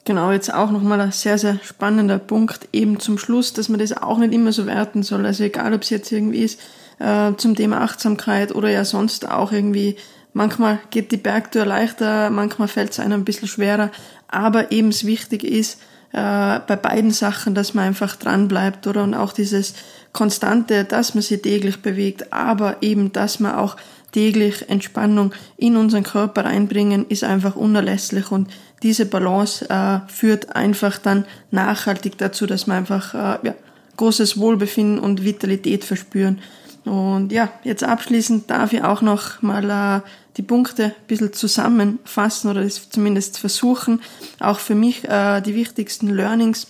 Genau, 0.04 0.32
jetzt 0.32 0.54
auch 0.54 0.72
nochmal 0.72 1.00
ein 1.00 1.12
sehr, 1.12 1.38
sehr 1.38 1.60
spannender 1.64 2.18
Punkt 2.18 2.68
eben 2.74 3.00
zum 3.00 3.18
Schluss, 3.18 3.54
dass 3.54 3.70
man 3.70 3.80
das 3.80 3.96
auch 3.96 4.18
nicht 4.18 4.34
immer 4.34 4.52
so 4.52 4.66
werten 4.66 5.04
soll. 5.04 5.26
Also 5.26 5.44
egal, 5.44 5.74
ob 5.74 5.84
es 5.84 5.92
jetzt 5.92 6.12
irgendwie 6.12 6.40
ist 6.40 6.60
äh, 7.00 7.34
zum 7.38 7.56
Thema 7.56 7.82
Achtsamkeit 7.82 8.54
oder 8.54 8.70
ja 8.70 8.84
sonst 8.84 9.30
auch 9.30 9.52
irgendwie 9.52 9.98
Manchmal 10.34 10.80
geht 10.89 11.12
die 11.12 11.17
Bergtour 11.17 11.65
leichter, 11.65 12.30
manchmal 12.30 12.67
fällt 12.67 12.91
es 12.91 13.00
einem 13.00 13.22
ein 13.22 13.26
bisschen 13.26 13.48
schwerer. 13.48 13.91
Aber 14.28 14.72
eben 14.72 14.91
wichtig 15.04 15.44
ist 15.44 15.82
äh, 16.13 16.60
bei 16.60 16.76
beiden 16.76 17.12
Sachen, 17.12 17.56
dass 17.56 17.74
man 17.74 17.86
einfach 17.86 18.15
dran 18.15 18.48
bleibt, 18.48 18.88
oder? 18.88 19.04
Und 19.04 19.13
auch 19.13 19.34
dieses 19.34 19.74
Konstante, 20.13 20.84
dass 20.86 21.15
man 21.15 21.22
sich 21.22 21.41
täglich 21.41 21.82
bewegt, 21.82 22.34
aber 22.34 22.78
eben, 22.82 23.12
dass 23.12 23.39
man 23.39 23.56
auch 23.56 23.78
täglich 24.12 24.70
Entspannung 24.70 25.34
in 25.58 25.78
unseren 25.78 26.04
Körper 26.04 26.46
reinbringen, 26.46 27.08
ist 27.08 27.24
einfach 27.24 27.56
unerlässlich 27.56 28.32
und 28.32 28.50
diese 28.84 29.06
Balance 29.06 29.70
äh, 29.70 30.00
führt 30.12 30.56
einfach 30.56 30.98
dann 30.98 31.26
nachhaltig 31.52 32.17
dazu, 32.17 32.46
dass 32.46 32.67
wir 32.67 32.74
einfach 32.74 33.13
äh, 33.13 33.48
ja, 33.48 33.56
großes 33.96 34.38
Wohlbefinden 34.38 35.00
und 35.00 35.24
Vitalität 35.24 35.86
verspüren. 35.86 36.39
Und 36.84 37.32
ja, 37.32 37.50
jetzt 37.63 37.84
abschließend 37.84 38.50
darf 38.50 38.74
ich 38.74 38.84
auch 38.84 39.02
noch 39.02 39.41
mal 39.41 39.70
äh, 39.70 40.02
die 40.38 40.44
Punkte 40.44 40.86
ein 40.86 40.94
bisschen 41.08 41.34
zusammenfassen 41.34 42.50
oder 42.50 42.63
das 42.63 42.89
zumindest 42.89 43.38
versuchen, 43.38 44.02
auch 44.39 44.60
für 44.60 44.76
mich 44.76 45.04
äh, 45.08 45.41
die 45.41 45.56
wichtigsten 45.56 46.08
Learnings 46.08 46.67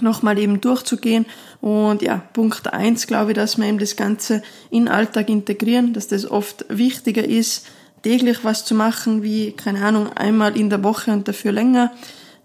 nochmal 0.00 0.38
eben 0.38 0.60
durchzugehen. 0.60 1.26
Und 1.60 2.02
ja, 2.02 2.22
Punkt 2.32 2.72
eins 2.72 3.06
glaube 3.06 3.32
ich, 3.32 3.36
dass 3.36 3.58
wir 3.58 3.66
eben 3.66 3.78
das 3.78 3.96
Ganze 3.96 4.42
in 4.70 4.88
Alltag 4.88 5.28
integrieren, 5.28 5.92
dass 5.92 6.08
das 6.08 6.30
oft 6.30 6.64
wichtiger 6.68 7.24
ist, 7.24 7.66
täglich 8.02 8.44
was 8.44 8.64
zu 8.64 8.74
machen, 8.74 9.22
wie, 9.22 9.52
keine 9.52 9.84
Ahnung, 9.84 10.12
einmal 10.12 10.56
in 10.56 10.70
der 10.70 10.84
Woche 10.84 11.12
und 11.12 11.26
dafür 11.26 11.52
länger. 11.52 11.92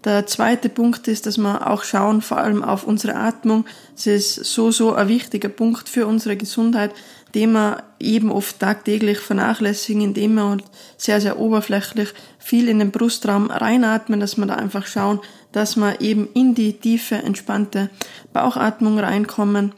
Der 0.04 0.26
zweite 0.26 0.70
Punkt 0.70 1.06
ist, 1.08 1.26
dass 1.26 1.36
wir 1.36 1.66
auch 1.70 1.84
schauen, 1.84 2.22
vor 2.22 2.38
allem 2.38 2.64
auf 2.64 2.84
unsere 2.84 3.16
Atmung. 3.16 3.66
Das 3.94 4.06
ist 4.06 4.34
so, 4.36 4.70
so 4.70 4.94
ein 4.94 5.08
wichtiger 5.08 5.50
Punkt 5.50 5.90
für 5.90 6.06
unsere 6.06 6.38
Gesundheit, 6.38 6.92
den 7.34 7.52
wir 7.52 7.82
eben 7.98 8.32
oft 8.32 8.58
tagtäglich 8.58 9.18
vernachlässigen, 9.18 10.02
indem 10.02 10.34
wir 10.34 10.58
sehr, 10.96 11.20
sehr 11.20 11.38
oberflächlich 11.38 12.12
viel 12.38 12.68
in 12.68 12.78
den 12.78 12.90
Brustraum 12.90 13.50
reinatmen, 13.50 14.20
dass 14.20 14.36
wir 14.36 14.46
da 14.46 14.56
einfach 14.56 14.86
schauen, 14.86 15.20
dass 15.52 15.76
wir 15.76 16.00
eben 16.00 16.28
in 16.34 16.54
die 16.54 16.74
tiefe, 16.74 17.16
entspannte 17.16 17.90
Bauchatmung 18.32 18.98
reinkommen. 18.98 19.72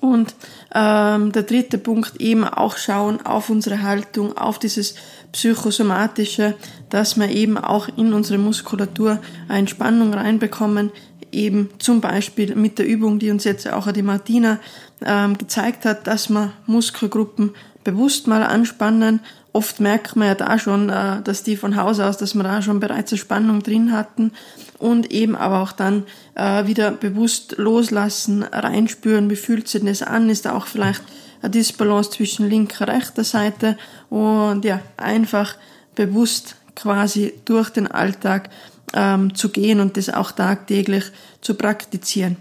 Und 0.00 0.34
ähm, 0.74 1.30
der 1.30 1.44
dritte 1.44 1.78
Punkt 1.78 2.20
eben 2.20 2.44
auch 2.44 2.76
schauen 2.76 3.24
auf 3.24 3.50
unsere 3.50 3.82
Haltung, 3.82 4.36
auf 4.36 4.58
dieses 4.58 4.96
psychosomatische, 5.30 6.54
dass 6.90 7.16
wir 7.16 7.28
eben 7.28 7.56
auch 7.56 7.88
in 7.96 8.12
unsere 8.12 8.38
Muskulatur 8.38 9.20
eine 9.48 9.60
Entspannung 9.60 10.12
reinbekommen, 10.12 10.90
eben 11.32 11.70
zum 11.78 12.00
Beispiel 12.00 12.54
mit 12.54 12.78
der 12.78 12.86
Übung, 12.86 13.18
die 13.18 13.30
uns 13.30 13.44
jetzt 13.44 13.70
auch 13.70 13.90
die 13.90 14.02
Martina 14.02 14.58
ähm, 15.04 15.36
gezeigt 15.36 15.84
hat, 15.84 16.06
dass 16.06 16.28
wir 16.28 16.52
Muskelgruppen 16.66 17.54
bewusst 17.84 18.26
mal 18.26 18.42
anspannen. 18.42 19.20
Oft 19.52 19.80
merkt 19.80 20.16
man 20.16 20.28
ja 20.28 20.34
da 20.34 20.58
schon, 20.58 20.88
äh, 20.88 21.20
dass 21.22 21.42
die 21.42 21.56
von 21.56 21.76
Haus 21.76 22.00
aus, 22.00 22.16
dass 22.16 22.34
wir 22.34 22.42
da 22.42 22.62
schon 22.62 22.80
bereits 22.80 23.12
eine 23.12 23.18
Spannung 23.18 23.62
drin 23.62 23.92
hatten 23.92 24.32
und 24.78 25.10
eben 25.10 25.36
aber 25.36 25.60
auch 25.60 25.72
dann 25.72 26.04
äh, 26.34 26.66
wieder 26.66 26.90
bewusst 26.90 27.56
loslassen, 27.58 28.42
reinspüren, 28.42 29.30
wie 29.30 29.36
fühlt 29.36 29.68
sich 29.68 29.84
das 29.84 30.02
an, 30.02 30.30
ist 30.30 30.46
da 30.46 30.54
auch 30.54 30.66
vielleicht 30.66 31.02
eine 31.42 31.50
Disbalance 31.50 32.10
zwischen 32.10 32.48
linker, 32.48 32.88
rechter 32.88 33.24
Seite 33.24 33.76
und 34.10 34.64
ja, 34.64 34.80
einfach 34.96 35.56
bewusst 35.94 36.56
quasi 36.74 37.34
durch 37.44 37.70
den 37.70 37.86
Alltag 37.86 38.48
ähm, 38.94 39.34
zu 39.34 39.48
gehen 39.50 39.80
und 39.80 39.96
das 39.96 40.08
auch 40.08 40.32
tagtäglich 40.32 41.04
zu 41.40 41.54
praktizieren. 41.54 42.36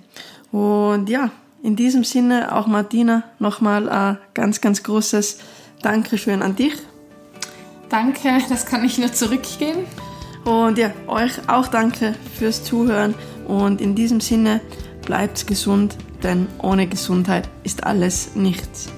Und 0.52 1.10
ja, 1.10 1.32
in 1.64 1.76
diesem 1.76 2.04
Sinne 2.04 2.56
auch 2.56 2.68
Martina 2.68 3.24
nochmal 3.40 3.90
ein 3.90 4.18
ganz, 4.34 4.62
ganz 4.62 4.84
großes 4.84 5.40
Dankeschön 5.82 6.42
an 6.42 6.56
dich. 6.56 6.74
Danke, 7.90 8.40
das 8.50 8.66
kann 8.66 8.84
ich 8.84 8.98
nur 8.98 9.12
zurückgeben. 9.12 9.86
Und 10.46 10.78
ja, 10.78 10.92
euch 11.08 11.34
auch 11.48 11.68
danke 11.68 12.16
fürs 12.38 12.64
Zuhören 12.64 13.14
und 13.48 13.80
in 13.80 13.96
diesem 13.96 14.22
Sinne 14.22 14.62
bleibt 15.06 15.46
gesund, 15.46 15.98
denn 16.24 16.48
ohne 16.62 16.88
Gesundheit 16.88 17.48
ist 17.64 17.84
alles 17.84 18.36
nichts. 18.36 18.90